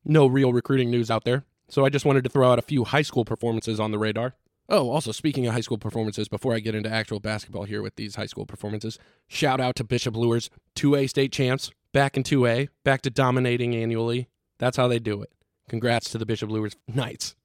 [0.04, 1.44] No real recruiting news out there.
[1.68, 4.36] So I just wanted to throw out a few high school performances on the radar.
[4.68, 7.96] Oh, also speaking of high school performances, before I get into actual basketball here with
[7.96, 8.98] these high school performances,
[9.28, 14.28] shout out to Bishop Luers, 2A state champs, back in 2A, back to dominating annually.
[14.58, 15.32] That's how they do it.
[15.70, 17.36] Congrats to the Bishop Luers Knights.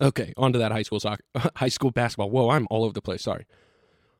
[0.00, 1.22] Okay, on to that high school soccer,
[1.56, 2.30] high school basketball.
[2.30, 3.22] Whoa, I'm all over the place.
[3.22, 3.46] Sorry.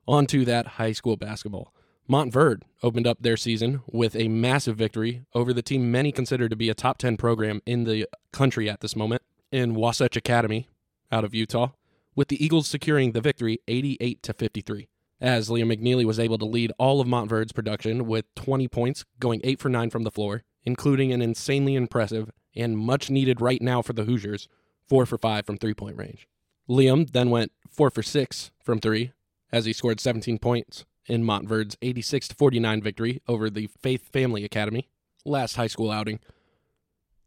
[0.06, 1.72] On to that high school basketball.
[2.08, 6.56] Montverde opened up their season with a massive victory over the team many consider to
[6.56, 10.68] be a top 10 program in the country at this moment in Wasatch Academy
[11.10, 11.68] out of Utah,
[12.14, 14.88] with the Eagles securing the victory 88 to 53.
[15.20, 19.40] As Liam McNeeley was able to lead all of Montverde's production with 20 points, going
[19.44, 23.82] 8 for 9 from the floor, including an insanely impressive and much needed right now
[23.82, 24.48] for the Hoosiers
[24.88, 26.28] 4 for 5 from three point range.
[26.68, 29.12] Liam then went 4 for 6 from 3
[29.52, 34.88] as he scored 17 points in Montverde's 86 49 victory over the Faith Family Academy
[35.24, 36.20] last high school outing.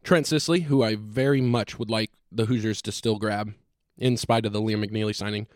[0.03, 3.53] Trent Sisley, who I very much would like the Hoosiers to still grab,
[3.97, 5.47] in spite of the Liam McNeeley signing,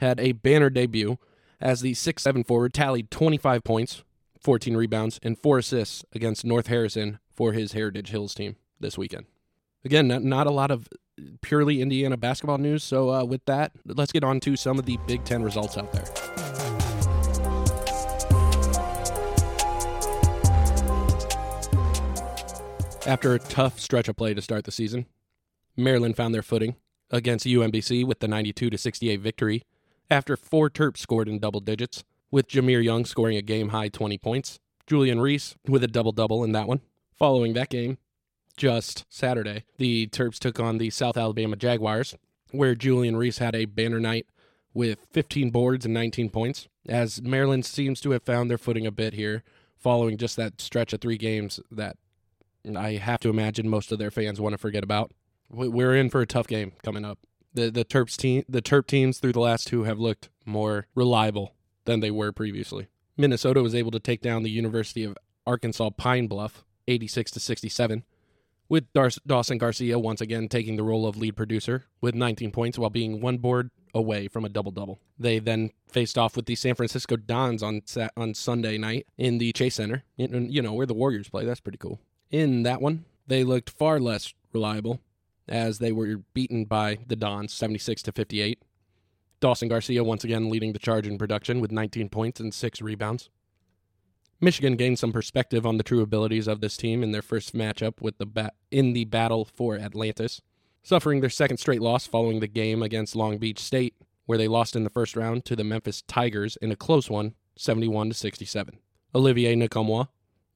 [0.00, 1.18] had a banner debut
[1.60, 4.04] as the 6'7 forward tallied 25 points,
[4.40, 9.26] 14 rebounds, and 4 assists against North Harrison for his Heritage Hills team this weekend.
[9.84, 10.88] Again, not, not a lot of
[11.40, 14.98] purely Indiana basketball news, so uh, with that, let's get on to some of the
[15.06, 16.04] Big Ten results out there.
[23.06, 25.06] After a tough stretch of play to start the season,
[25.76, 26.76] Maryland found their footing
[27.10, 29.62] against UMBC with the 92 68 victory
[30.10, 34.18] after four Terps scored in double digits, with Jahmir Young scoring a game high 20
[34.18, 36.80] points, Julian Reese with a double double in that one.
[37.18, 37.98] Following that game,
[38.56, 42.14] just Saturday, the Terps took on the South Alabama Jaguars,
[42.50, 44.26] where Julian Reese had a banner night
[44.74, 48.92] with 15 boards and 19 points, as Maryland seems to have found their footing a
[48.92, 49.42] bit here
[49.76, 51.96] following just that stretch of three games that
[52.76, 55.12] I have to imagine most of their fans want to forget about.
[55.50, 57.18] We're in for a tough game coming up.
[57.54, 61.54] The the Terps team the Terp teams through the last two have looked more reliable
[61.84, 62.88] than they were previously.
[63.16, 68.04] Minnesota was able to take down the University of Arkansas Pine Bluff 86 to 67
[68.68, 72.78] with Dar- Dawson Garcia once again taking the role of lead producer with 19 points
[72.78, 75.00] while being one board away from a double double.
[75.18, 77.82] They then faced off with the San Francisco Dons on
[78.16, 81.44] on Sunday night in the Chase Center, you know where the Warriors play.
[81.44, 82.00] That's pretty cool.
[82.30, 85.00] In that one, they looked far less reliable
[85.50, 88.62] as they were beaten by the Dons 76 to 58.
[89.40, 93.30] Dawson Garcia once again leading the charge in production with 19 points and 6 rebounds.
[94.40, 98.00] Michigan gained some perspective on the true abilities of this team in their first matchup
[98.00, 100.40] with the ba- in the battle for Atlantis,
[100.82, 103.94] suffering their second straight loss following the game against Long Beach State,
[104.26, 107.34] where they lost in the first round to the Memphis Tigers in a close one,
[107.56, 108.78] 71 to 67.
[109.14, 110.08] Olivier Nkamhoua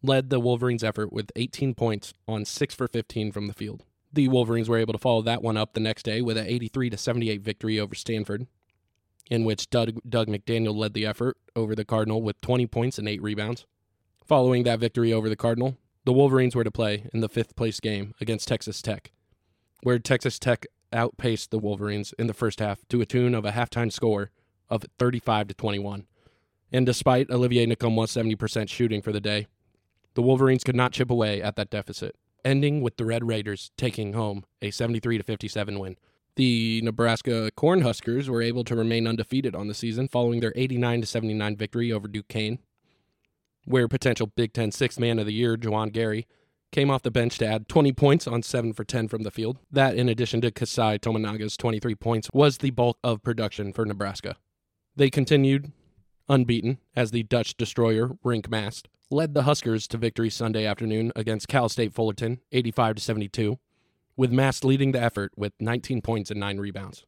[0.02, 3.84] led the Wolverines' effort with 18 points on 6 for 15 from the field.
[4.12, 6.90] The Wolverines were able to follow that one up the next day with an 83
[6.90, 8.46] to 78 victory over Stanford,
[9.30, 13.08] in which Doug, Dug McDaniel led the effort over the Cardinal with 20 points and
[13.08, 13.66] 8 rebounds.
[14.26, 17.80] Following that victory over the Cardinal, the Wolverines were to play in the fifth place
[17.80, 19.12] game against Texas Tech,
[19.82, 23.52] where Texas Tech outpaced the Wolverines in the first half to a tune of a
[23.52, 24.30] halftime score
[24.68, 26.06] of 35 to 21.
[26.72, 29.46] And despite Olivier Nkamhoua's 70% shooting for the day,
[30.14, 34.12] the Wolverines could not chip away at that deficit, ending with the Red Raiders taking
[34.12, 35.96] home a 73 to 57 win.
[36.36, 41.06] The Nebraska Cornhuskers were able to remain undefeated on the season following their 89 to
[41.06, 42.58] 79 victory over Duquesne,
[43.64, 46.26] where potential Big Ten Sixth Man of the Year Juwan Gary
[46.72, 49.58] came off the bench to add 20 points on 7 for 10 from the field.
[49.70, 54.36] That, in addition to Keisei Tominaga's 23 points, was the bulk of production for Nebraska.
[54.96, 55.70] They continued
[56.30, 61.46] unbeaten as the Dutch destroyer Rienk Mast led the Huskers to victory Sunday afternoon against
[61.46, 63.58] Cal State Fullerton, 85 to 72,
[64.16, 67.04] with Mast leading the effort with 19 points and 9 rebounds.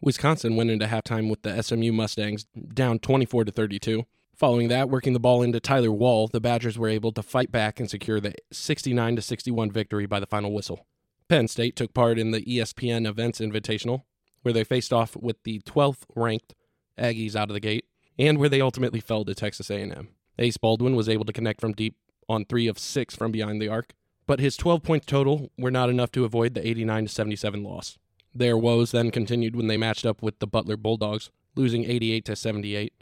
[0.00, 4.04] Wisconsin went into halftime with the SMU Mustangs down 24 to 32.
[4.34, 7.78] Following that, working the ball into Tyler Wahl, the Badgers were able to fight back
[7.78, 10.86] and secure the 69 to 61 victory by the final whistle.
[11.28, 14.04] Penn State took part in the ESPN Events Invitational,
[14.42, 16.54] where they faced off with the 12th ranked
[16.98, 17.84] Aggies out of the gate,
[18.18, 20.08] and where they ultimately fell to Texas A&M.
[20.40, 21.96] Ace Baldwin was able to connect from deep
[22.28, 23.92] on three of six from behind the arc,
[24.26, 27.98] but his 12 points total were not enough to avoid the 89 77 loss.
[28.34, 32.36] Their woes then continued when they matched up with the Butler Bulldogs, losing 88 to
[32.36, 32.94] 78.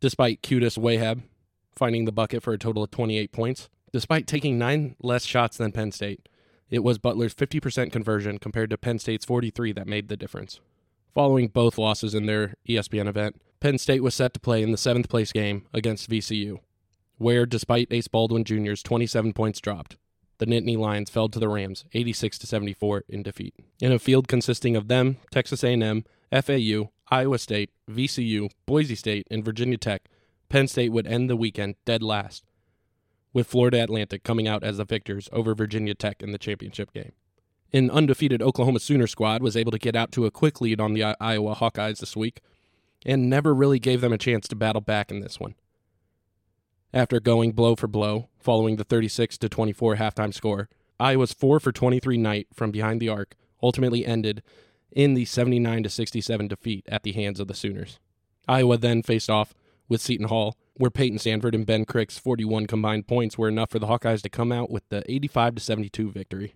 [0.00, 1.22] Despite Qudus Wahab
[1.76, 5.72] finding the bucket for a total of 28 points, despite taking nine less shots than
[5.72, 6.28] Penn State,
[6.70, 10.60] it was Butler's 50% conversion compared to Penn State's 43 that made the difference.
[11.14, 14.76] Following both losses in their ESPN event, Penn State was set to play in the
[14.76, 16.58] seventh place game against VCU,
[17.18, 19.98] where, despite Ace Baldwin Jr.'s 27 points dropped,
[20.38, 23.54] the Nittany Lions fell to the Rams 86 to 74 in defeat.
[23.80, 29.44] In a field consisting of them, Texas A&M, FAU, Iowa State, VCU, Boise State, and
[29.44, 30.08] Virginia Tech,
[30.48, 32.42] Penn State would end the weekend dead last,
[33.32, 37.12] with Florida Atlantic coming out as the victors over Virginia Tech in the championship game.
[37.72, 40.94] An undefeated Oklahoma Sooner squad was able to get out to a quick lead on
[40.94, 42.40] the Iowa Hawkeyes this week
[43.04, 45.54] and never really gave them a chance to battle back in this one.
[46.94, 50.68] After going blow for blow, following the 36 to 24 halftime score,
[51.00, 54.42] Iowa's 4 for 23 night from behind the arc ultimately ended
[54.90, 57.98] in the 79 to 67 defeat at the hands of the Sooners.
[58.46, 59.54] Iowa then faced off
[59.88, 63.78] with Seton Hall, where Payton Sandfort and Ben Krikke's 41 combined points were enough for
[63.78, 66.54] the Hawkeyes to come out with the 85 to 72 victory.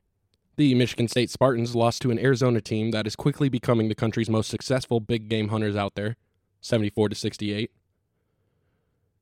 [0.56, 4.30] The Michigan State Spartans lost to an Arizona team that is quickly becoming the country's
[4.30, 6.16] most successful big game hunters out there,
[6.66, 7.70] 74 to 68.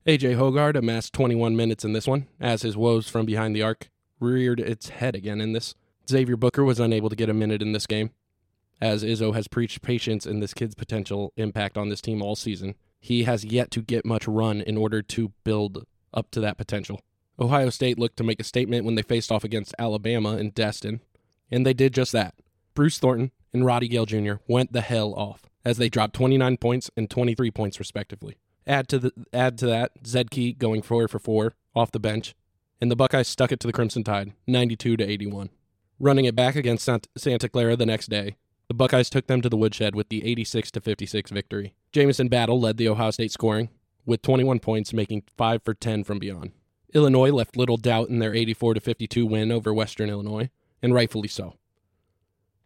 [0.06, 3.88] AJ Hoggard amassed 21 minutes in this one, as his woes from behind the arc
[4.20, 5.74] reared its head again in this.
[6.08, 8.10] Xavier Booker was unable to get a minute in this game.
[8.80, 12.74] As Izzo has preached patience in this kid's potential impact on this team all season,
[13.00, 17.00] he has yet to get much run in order to build up to that potential.
[17.38, 21.00] Ohio State looked to make a statement when they faced off against Alabama in Destin,
[21.50, 22.34] and they did just that.
[22.74, 24.34] Bruce Thornton and Roddy Gayle Jr.
[24.46, 28.36] went the hell off as they dropped 29 points and 23 points respectively.
[28.66, 32.34] Add to the add to that Zed Key going four for four off the bench,
[32.80, 35.50] and the Buckeyes stuck it to the Crimson Tide, 92 to 81.
[36.00, 38.36] Running it back against Santa Clara the next day,
[38.68, 41.74] the Buckeyes took them to the woodshed with the 86 to 56 victory.
[41.92, 43.68] Jamison Battle led the Ohio State scoring
[44.06, 46.52] with 21 points, making 5 for 10 from beyond.
[46.94, 50.48] Illinois left little doubt in their 84 to 52 win over Western Illinois,
[50.82, 51.54] and rightfully so.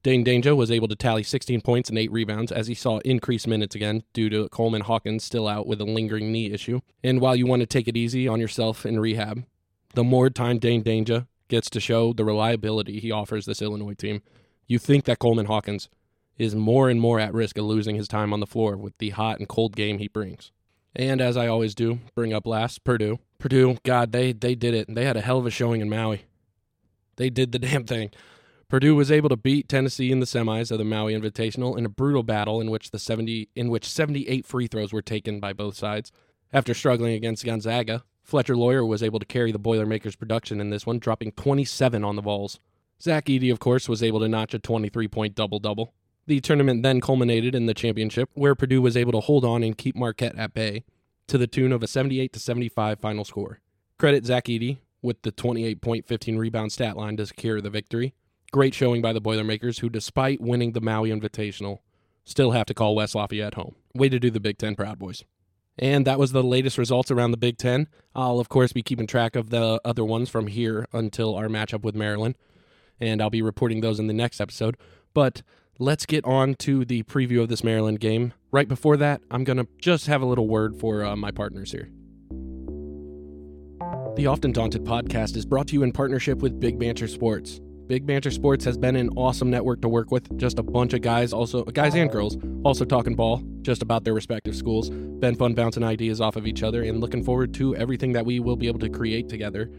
[0.03, 3.49] Dain Dainja was able to tally 16 points and 8 rebounds as he saw increased
[3.49, 6.81] minutes again due to Coleman Hawkins still out with a lingering knee issue.
[7.03, 9.45] And while you want to take it easy on yourself in rehab,
[9.95, 14.23] the more time Dain Dainja gets to show the reliability he offers this Illinois team,
[14.67, 15.89] you think that Coleman Hawkins
[16.37, 19.11] is more and more at risk of losing his time on the floor with the
[19.11, 20.53] hot and cold game he brings.
[20.95, 23.19] And as I always do, bring up last, Purdue.
[23.39, 24.93] Purdue, God, they they did it.
[24.93, 26.25] They had a hell of a showing in Maui.
[27.17, 28.11] They did the damn thing.
[28.69, 31.89] Purdue was able to beat Tennessee in the semis of the Maui Invitational in a
[31.89, 35.75] brutal battle in which the 70 in which 78 free throws were taken by both
[35.75, 36.13] sides.
[36.53, 40.85] After struggling against Gonzaga, Fletcher Loyer was able to carry the Boilermakers production in this
[40.85, 42.61] one, dropping 27 on the Vols.
[43.01, 45.95] Zach Edey, of course, was able to notch a 23 point double double.
[46.27, 49.79] The tournament then culminated in the championship, where Purdue was able to hold on and
[49.79, 50.85] keep Marquette at bay
[51.29, 53.61] to the tune of a 78 75 final score.
[53.99, 58.13] Credit Zach Edey with the 28 point 15 rebound stat line to secure the victory.
[58.51, 61.81] Great showing by the Boilermakers, who, despite winning the Maui Invitational,
[62.25, 63.75] still have to call West Lafayette home.
[63.95, 65.25] Way to do the Big Ten Proud Boys.
[65.79, 67.89] And that was the latest results around the Big Ten.
[68.15, 71.83] I'll, of course, be keeping track of the other ones from here until our matchup
[71.83, 72.37] with Maryland.
[72.99, 74.77] And I'll be reporting those in the next episode.
[75.15, 75.43] But
[75.79, 78.33] let's get on to the preview of this Maryland game.
[78.51, 81.71] Right before that, I'm going to just have a little word for uh, my partners
[81.71, 81.91] here.
[84.17, 87.61] The Often Daunted podcast is brought to you in partnership with Big Banter Sports.
[87.89, 90.37] Big Banter Sports has been an awesome network to work with.
[90.37, 94.13] Just a bunch of guys, also guys and girls, also talking ball, just about their
[94.13, 94.91] respective schools.
[94.91, 98.41] Been fun bouncing ideas off of each other, and looking forward to everything that we
[98.41, 99.71] will be able to create together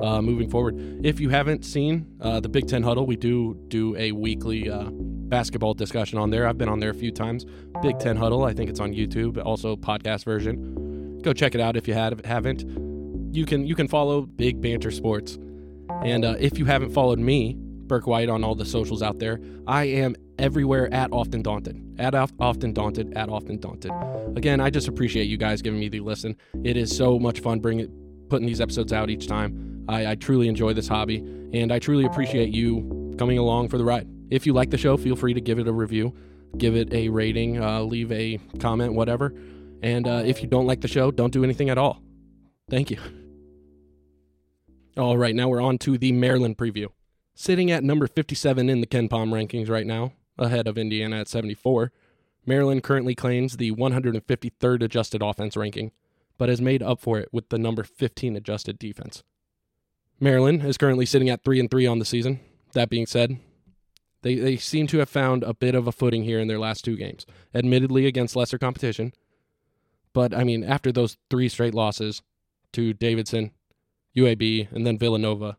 [0.00, 0.76] uh, moving forward.
[1.04, 4.88] If you haven't seen uh, the Big Ten Huddle, we do do a weekly uh,
[4.90, 6.48] basketball discussion on there.
[6.48, 7.44] I've been on there a few times.
[7.82, 11.20] Big Ten Huddle, I think it's on YouTube, also podcast version.
[11.20, 12.64] Go check it out if you have, haven't.
[13.36, 15.38] You can you can follow Big Banter Sports
[16.04, 19.40] and uh, if you haven't followed me, Burke White, on all the socials out there,
[19.66, 21.82] I am everywhere at Often Daunted.
[21.98, 23.92] At Often Daunted, at Often Daunted.
[24.36, 26.36] Again, I just appreciate you guys giving me the listen.
[26.64, 27.88] It is so much fun bringing
[28.28, 29.84] putting these episodes out each time.
[29.88, 31.16] I, I truly enjoy this hobby,
[31.54, 34.06] and I truly appreciate you coming along for the ride.
[34.30, 36.14] If you like the show, feel free to give it a review,
[36.58, 39.34] give it a rating, uh, leave a comment, whatever.
[39.82, 42.02] And uh, if you don't like the show, don't do anything at all.
[42.68, 42.98] Thank you.
[44.98, 46.88] All right, now we're on to the Maryland preview.
[47.32, 51.92] Sitting at number 57 in the KenPom rankings right now, ahead of Indiana at 74,
[52.44, 55.92] Maryland currently claims the 153rd adjusted offense ranking,
[56.36, 59.22] but has made up for it with the number 15 adjusted defense.
[60.18, 62.40] Maryland is currently sitting at 3 and 3 on the season.
[62.72, 63.38] That being said,
[64.22, 66.84] They they seem to have found a bit of a footing here in their last
[66.84, 67.24] two games.
[67.54, 69.12] Admittedly against lesser competition,
[70.12, 72.20] but I mean after those three straight losses
[72.72, 73.52] to Davidson,
[74.18, 75.56] UAB, and then Villanova,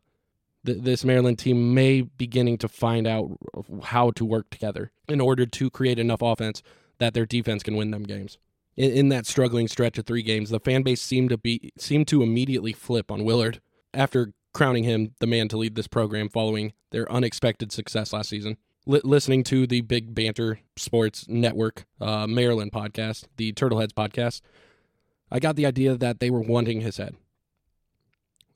[0.64, 3.38] th- this Maryland team may beginning to find out
[3.84, 6.62] how to work together in order to create enough offense
[6.98, 8.38] that their defense can win them games.
[8.76, 12.08] In, in that struggling stretch of three games, the fan base seemed to be seemed
[12.08, 13.60] to immediately flip on Willard
[13.92, 18.56] after crowning him the man to lead this program following their unexpected success last season.
[18.88, 24.40] L- listening to the Big Banter Sports Network uh, Maryland podcast, the Turtleheads podcast,
[25.30, 27.14] I got the idea that they were wanting his head,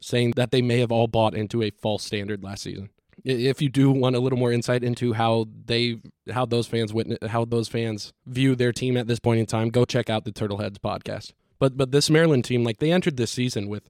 [0.05, 2.91] saying that they may have all bought into a false standard last season.
[3.25, 6.01] If you do want a little more insight into how they,
[6.31, 9.71] how those fans witness, how those fans view their team at this point in time,
[9.71, 11.33] go check out the Turtleheads podcast.
[11.59, 13.89] But but this Maryland team, like they entered this season with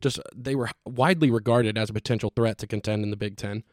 [0.00, 3.64] just they were widely regarded as a potential threat to contend in the Big Ten.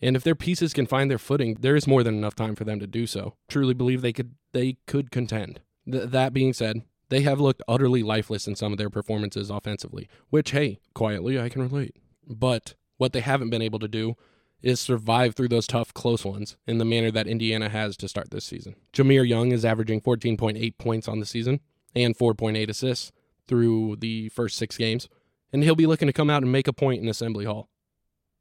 [0.00, 2.64] And if their pieces can find their footing, there is more than enough time for
[2.64, 3.34] them to do so.
[3.48, 5.60] Truly believe they could they could contend.
[5.90, 6.82] Th- that being said,
[7.12, 11.50] they have looked utterly lifeless in some of their performances offensively, which hey, quietly I
[11.50, 11.96] can relate.
[12.26, 14.14] But what they haven't been able to do
[14.62, 18.30] is survive through those tough close ones in the manner that Indiana has to start
[18.30, 18.76] this season.
[18.94, 21.60] Jahmir Young is averaging 14.8 points on the season
[21.94, 23.12] and 4.8 assists
[23.46, 25.08] through the first 6 games
[25.52, 27.68] and he'll be looking to come out and make a point in Assembly Hall.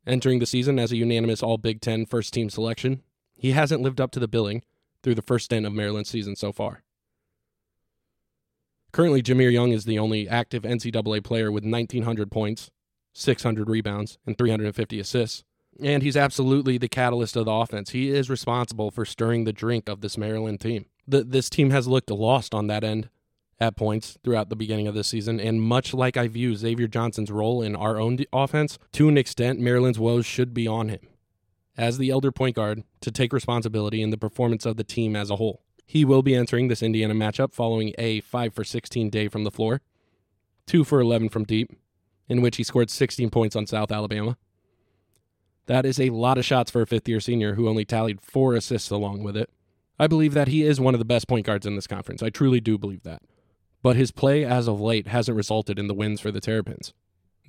[0.08, 3.04] Entering the season as a unanimous All Big Ten first team selection,
[3.36, 4.64] he hasn't lived up to the billing
[5.04, 6.84] through the first stint of Maryland's season so far.
[8.92, 12.72] Currently, Jahmir Young is the only active NCAA player with 1,900 points,
[13.14, 15.44] 600 rebounds, and 350 assists.
[15.82, 17.92] And he's absolutely the catalyst of the offense.
[17.92, 20.86] He is responsible for stirring the drink of this Maryland team.
[21.08, 23.10] The, this team has looked lost on that end
[23.60, 25.40] at points throughout the beginning of this season.
[25.40, 29.60] And much like I view Xavier Johnson's role in our own offense, to an extent,
[29.60, 31.00] Maryland's woes should be on him
[31.78, 35.30] as the elder point guard to take responsibility in the performance of the team as
[35.30, 35.64] a whole.
[35.92, 39.52] He will be entering this Indiana matchup following a 5 for 16 day from the
[39.52, 39.82] floor,
[40.68, 41.72] 2 for 11 from deep,
[42.30, 44.38] in which he scored 16 points on South Alabama.
[45.66, 48.56] That is a lot of shots for a fifth year senior who only tallied four
[48.56, 49.50] assists along with it.
[50.00, 52.24] I believe that he is one of the best point guards in this conference.
[52.24, 53.22] I truly do believe that
[53.82, 56.94] but his play as of late hasn't resulted in the wins for the Terrapins.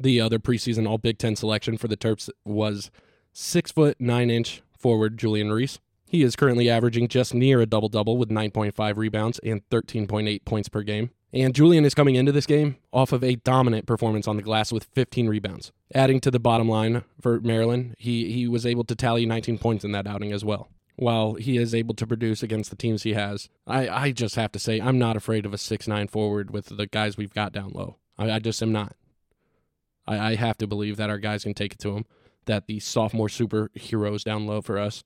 [0.00, 2.90] The other preseason All Big Ten selection for the Terps was
[3.32, 5.78] six foot nine inch forward Julian Reese.
[6.12, 10.68] He is currently averaging just near a double double with 9.5 rebounds and 13.8 points
[10.68, 11.10] per game.
[11.32, 14.70] And Julian is coming into this game off of a dominant performance on the glass
[14.72, 15.72] with 15 rebounds.
[15.94, 19.84] Adding to the bottom line for Maryland, he, he was able to tally 19 points
[19.84, 23.14] in that outing as well while he is able to produce against the teams he
[23.14, 23.48] has.
[23.66, 26.76] I, I just have to say, I'm not afraid of a six nine forward with
[26.76, 27.96] the guys we've got down low.
[28.18, 28.94] I, I just am not.
[30.06, 32.04] I, I have to believe that our guys can take it to him,
[32.44, 35.04] that the sophomore superheroes down low for us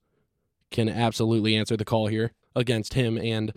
[0.71, 3.53] can absolutely answer the call here against him and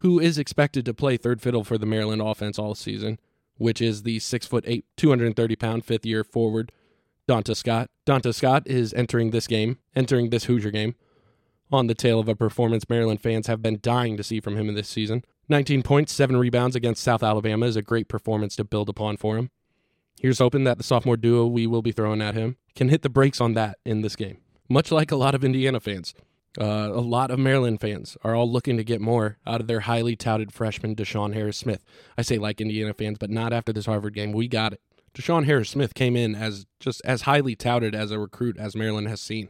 [0.00, 3.18] who is expected to play third fiddle for the Maryland offense all season,
[3.56, 6.72] which is the six foot eight, 230 pound fifth year forward,
[7.28, 7.88] Donta Scott.
[8.06, 10.94] Donta Scott is entering this game, entering this Hoosier game
[11.70, 14.68] on the tail of a performance Maryland fans have been dying to see from him
[14.68, 15.24] in this season.
[15.48, 19.36] 19 points, 7 rebounds against South Alabama is a great performance to build upon for
[19.36, 19.50] him.
[20.20, 23.08] Here's hoping that the sophomore duo we will be throwing at him can hit the
[23.08, 24.38] brakes on that in this game.
[24.68, 26.14] Much like a lot of Indiana fans,
[26.60, 29.80] uh, a lot of Maryland fans are all looking to get more out of their
[29.80, 31.84] highly touted freshman DeShawn Harris Smith.
[32.16, 34.32] I say like Indiana fans, but not after this Harvard game.
[34.32, 34.80] We got it.
[35.14, 39.08] DeShawn Harris Smith came in as just as highly touted as a recruit as Maryland
[39.08, 39.48] has seen.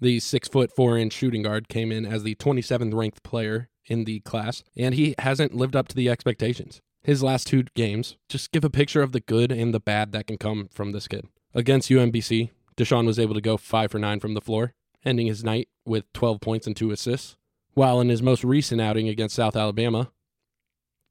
[0.00, 4.04] The six foot four inch shooting guard came in as the 27th ranked player in
[4.04, 6.80] the class, and he hasn't lived up to the expectations.
[7.02, 10.26] His last two games just give a picture of the good and the bad that
[10.26, 11.26] can come from this kid.
[11.54, 14.74] Against UMBC, DeShawn was able to go 5 for 9 from the floor,
[15.04, 17.36] ending his night with 12 points and 2 assists.
[17.74, 20.10] While in his most recent outing against South Alabama,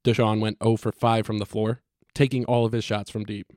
[0.04, 1.82] DeShawn went 0 for 5 from the floor,
[2.14, 3.52] taking all of his shots from deep.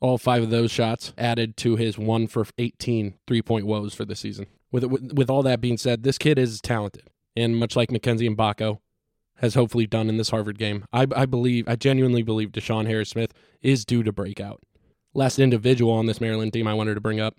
[0.00, 4.04] All five of those shots added to his 1 for 18 three point woes for
[4.04, 4.46] the season
[4.76, 8.28] with, with with all that being said, this kid is talented, and much like Mackenzie
[8.28, 8.80] Mgbako
[9.36, 13.10] has hopefully done in this Harvard game, I, I believe, I genuinely believe DeShawn Harris
[13.10, 14.62] Smith is due to break out.
[15.12, 17.36] Last individual on this Maryland team I wanted to bring up.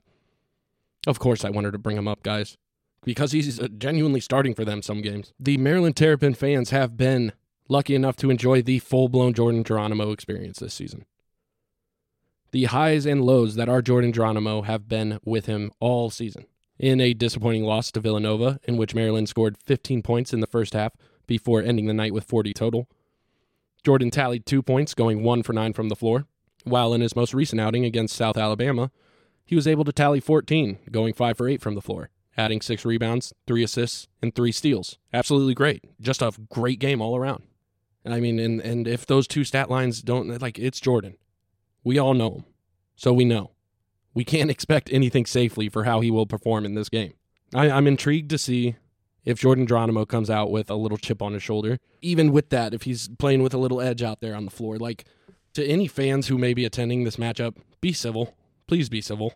[1.07, 2.57] Of course, I wanted to bring him up, guys,
[3.03, 5.33] because he's uh, genuinely starting for them some games.
[5.39, 7.33] The Maryland Terrapin fans have been
[7.69, 11.05] lucky enough to enjoy the full blown Jordan Geronimo experience this season.
[12.51, 16.45] The highs and lows that are Jordan Geronimo have been with him all season
[16.79, 20.73] in a disappointing loss to Villanova, in which Maryland scored 15 points in the first
[20.73, 20.93] half
[21.25, 22.87] before ending the night with 40 total.
[23.83, 26.25] Jordan tallied two points, going one for nine from the floor,
[26.63, 28.91] while in his most recent outing against South Alabama,
[29.45, 32.85] he was able to tally 14, going five for eight from the floor, adding six
[32.85, 34.97] rebounds, three assists, and three steals.
[35.13, 35.83] Absolutely great.
[35.99, 37.43] Just a great game all around.
[38.05, 41.17] And I mean, and, and if those two stat lines don't, like, it's Jordan.
[41.83, 42.45] We all know him.
[42.95, 43.51] So we know.
[44.13, 47.13] We can't expect anything safely for how he will perform in this game.
[47.53, 48.75] I, I'm intrigued to see
[49.25, 51.79] if Jordan Geronimo comes out with a little chip on his shoulder.
[52.01, 54.77] Even with that, if he's playing with a little edge out there on the floor,
[54.77, 55.05] like
[55.53, 58.35] to any fans who may be attending this matchup, be civil.
[58.67, 59.33] Please be civil.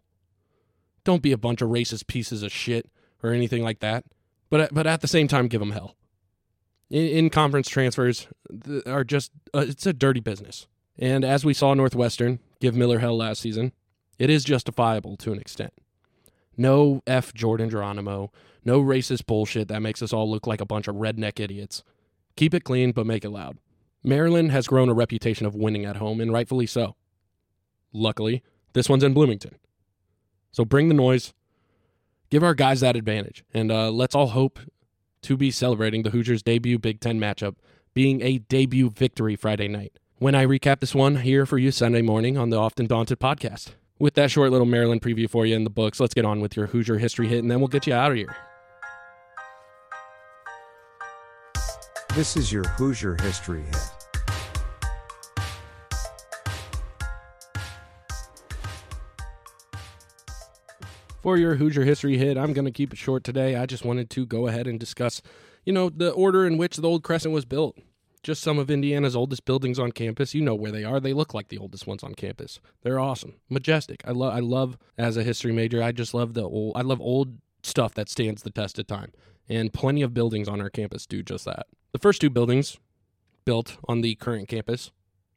[1.04, 2.89] Don't be a bunch of racist pieces of shit
[3.24, 4.06] or anything like that.
[4.49, 5.95] But but at the same time, give them hell.
[6.89, 8.28] In, in conference transfers
[8.86, 10.68] are just uh, it's a dirty business.
[10.97, 13.72] And as we saw Northwestern give Miller hell last season,
[14.20, 15.74] it is justifiable to an extent.
[16.58, 18.32] No F Jordan Geronimo,
[18.64, 21.84] no racist bullshit that makes us all look like a bunch of redneck idiots.
[22.36, 23.58] Keep it clean, but make it loud.
[24.04, 26.95] Maryland has grown a reputation of winning at home, and rightfully so.
[27.93, 28.43] Luckily,
[28.74, 29.56] this one's in Bloomington.
[30.52, 31.34] So bring the noise,
[32.30, 34.60] give our guys that advantage, and uh, let's all hope
[35.24, 37.56] to be celebrating the Hoosiers' debut Big Ten matchup
[37.93, 39.93] being a debut victory Friday night.
[40.18, 43.70] When I recap this one here for you Sunday morning on the Often Daunted podcast.
[43.97, 46.56] With that short little Maryland preview for you in the books, let's get on with
[46.56, 48.36] your Hoosier history hit, and then we'll get you out of here.
[52.16, 53.91] This is your Hoosier History Hit.
[61.22, 63.55] For your Hoosier History Hit, I'm going to keep it short today.
[63.55, 65.22] I just wanted to go ahead and discuss,
[65.63, 67.78] you know, the order in which the old Crescent was built.
[68.24, 70.34] Just some of Indiana's oldest buildings on campus.
[70.34, 70.99] You know where they are.
[70.99, 72.59] They look like the oldest ones on campus.
[72.82, 74.01] They're awesome, majestic.
[74.03, 74.34] I love.
[74.34, 75.84] I love as a history major.
[75.84, 76.76] I just love the old.
[76.76, 79.11] I love old stuff that stands the test of time,
[79.47, 81.67] and plenty of buildings on our campus do just that.
[81.91, 82.80] The first two buildings
[83.45, 84.91] built on the current campus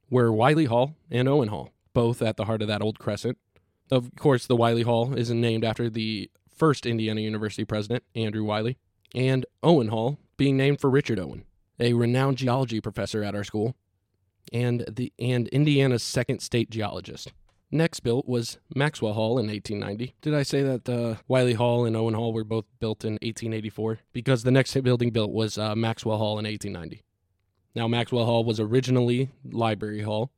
[0.08, 3.36] were Wylie Hall and Owen Hall, both at the heart of that old crescent.
[3.90, 8.78] Of course, the Wylie Hall is named after the first Indiana University president, Andrew Wylie,
[9.14, 11.44] and Owen Hall being named for Richard Owen,
[11.78, 13.76] a renowned geology professor at our school,
[14.52, 17.32] and the and Indiana's second state geologist.
[17.70, 20.14] Next built was Maxwell Hall in 1890.
[20.20, 23.98] Did I say that uh, Wylie Hall and Owen Hall were both built in 1884?
[24.12, 27.02] Because the next building built was uh, Maxwell Hall in 1890.
[27.74, 30.30] Now, Maxwell Hall was originally Library Hall,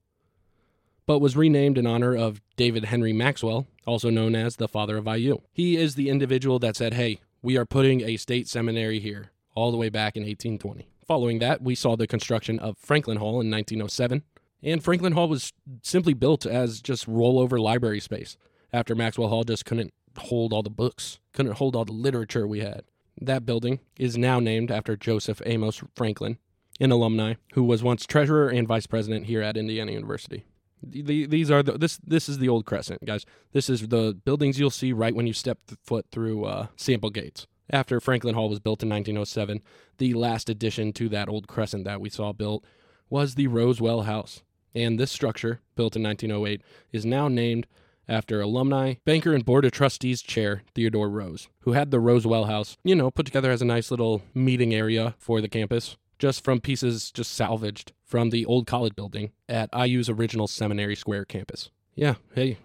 [1.07, 5.07] but was renamed in honor of David Henry Maxwell, also known as the father of
[5.07, 5.39] IU.
[5.53, 9.71] He is the individual that said, hey, we are putting a state seminary here, all
[9.71, 10.89] the way back in 1820.
[11.07, 14.23] Following that, we saw the construction of Franklin Hall in 1907
[14.63, 15.53] and Franklin Hall was
[15.83, 18.37] simply built as just rollover library space
[18.73, 22.61] after Maxwell Hall just couldn't hold all the books, couldn't hold all the literature we
[22.61, 22.83] had.
[23.21, 26.39] That building is now named after Joseph Amos Franklin,
[26.81, 30.45] an alumni who was once treasurer and vice president here at Indiana University.
[30.83, 33.25] These are the, this this is the old Crescent, guys.
[33.53, 37.47] This is the buildings you'll see right when you step foot through uh, Sample Gates.
[37.71, 39.61] After Franklin Hall was built in 1907,
[39.99, 42.65] the last addition to that old Crescent that we saw built
[43.11, 44.43] was the Rose Well House
[44.77, 46.61] and this structure, built in 1908,
[46.93, 47.67] is now named
[48.09, 52.45] after alumni, banker, and board of trustees chair Theodore Rose, who had the Rose Well
[52.45, 56.45] House, you know, put together as a nice little meeting area for the campus, just
[56.45, 61.71] from pieces just salvaged from the old college building at IU's original Seminary Square campus.
[61.95, 62.59] Yeah, hey,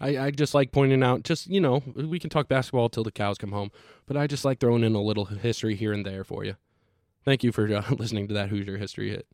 [0.00, 3.12] I, I just like pointing out, just, you know, we can talk basketball till the
[3.12, 3.70] cows come home,
[4.06, 6.56] but I just like throwing in a little history here and there for you.
[7.24, 9.26] Thank you for uh, listening to that Hoosier History Hit.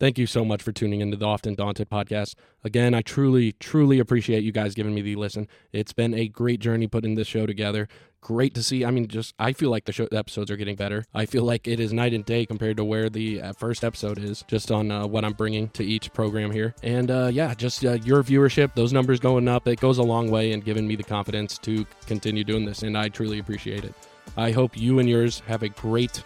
[0.00, 2.34] Thank you so much for tuning into the Often Daunted podcast.
[2.64, 5.46] Again, I truly, truly appreciate you guys giving me the listen.
[5.72, 7.86] It's been a great journey putting this show together.
[8.22, 8.84] Great to see.
[8.84, 11.04] I mean, just I feel like the show the episodes are getting better.
[11.12, 14.16] I feel like it is night and day compared to where the uh, first episode
[14.16, 16.72] is, just on uh, what I'm bringing to each program here.
[16.84, 20.30] And uh, yeah, just uh, your viewership, those numbers going up, it goes a long
[20.30, 23.92] way in giving me the confidence to continue doing this, and I truly appreciate it.
[24.36, 26.22] I hope you and yours have a great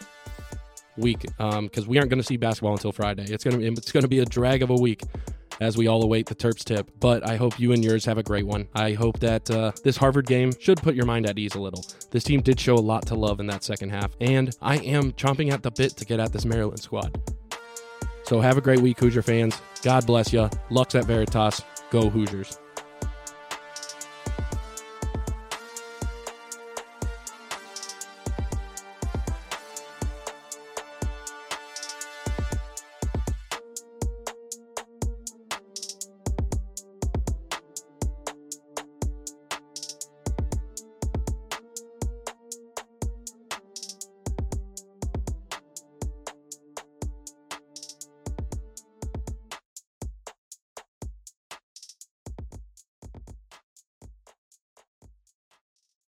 [0.99, 3.25] week because um, we aren't going to see basketball until Friday.
[3.25, 5.01] It's going to it's going to be a drag of a week
[5.61, 6.91] as we all await the Terps tip.
[7.01, 8.69] But I hope you and yours have a great one.
[8.75, 11.85] I hope that uh, this Harvard game should put your mind at ease a little.
[12.11, 15.13] This team did show a lot to love in that second half, and I am
[15.13, 17.21] chomping at the bit to get at this Maryland squad.
[18.25, 19.61] So have a great week, Hoosier fans.
[19.83, 20.51] God bless you.
[20.71, 21.63] Lux et Veritas.
[21.91, 22.59] Go Hoosiers.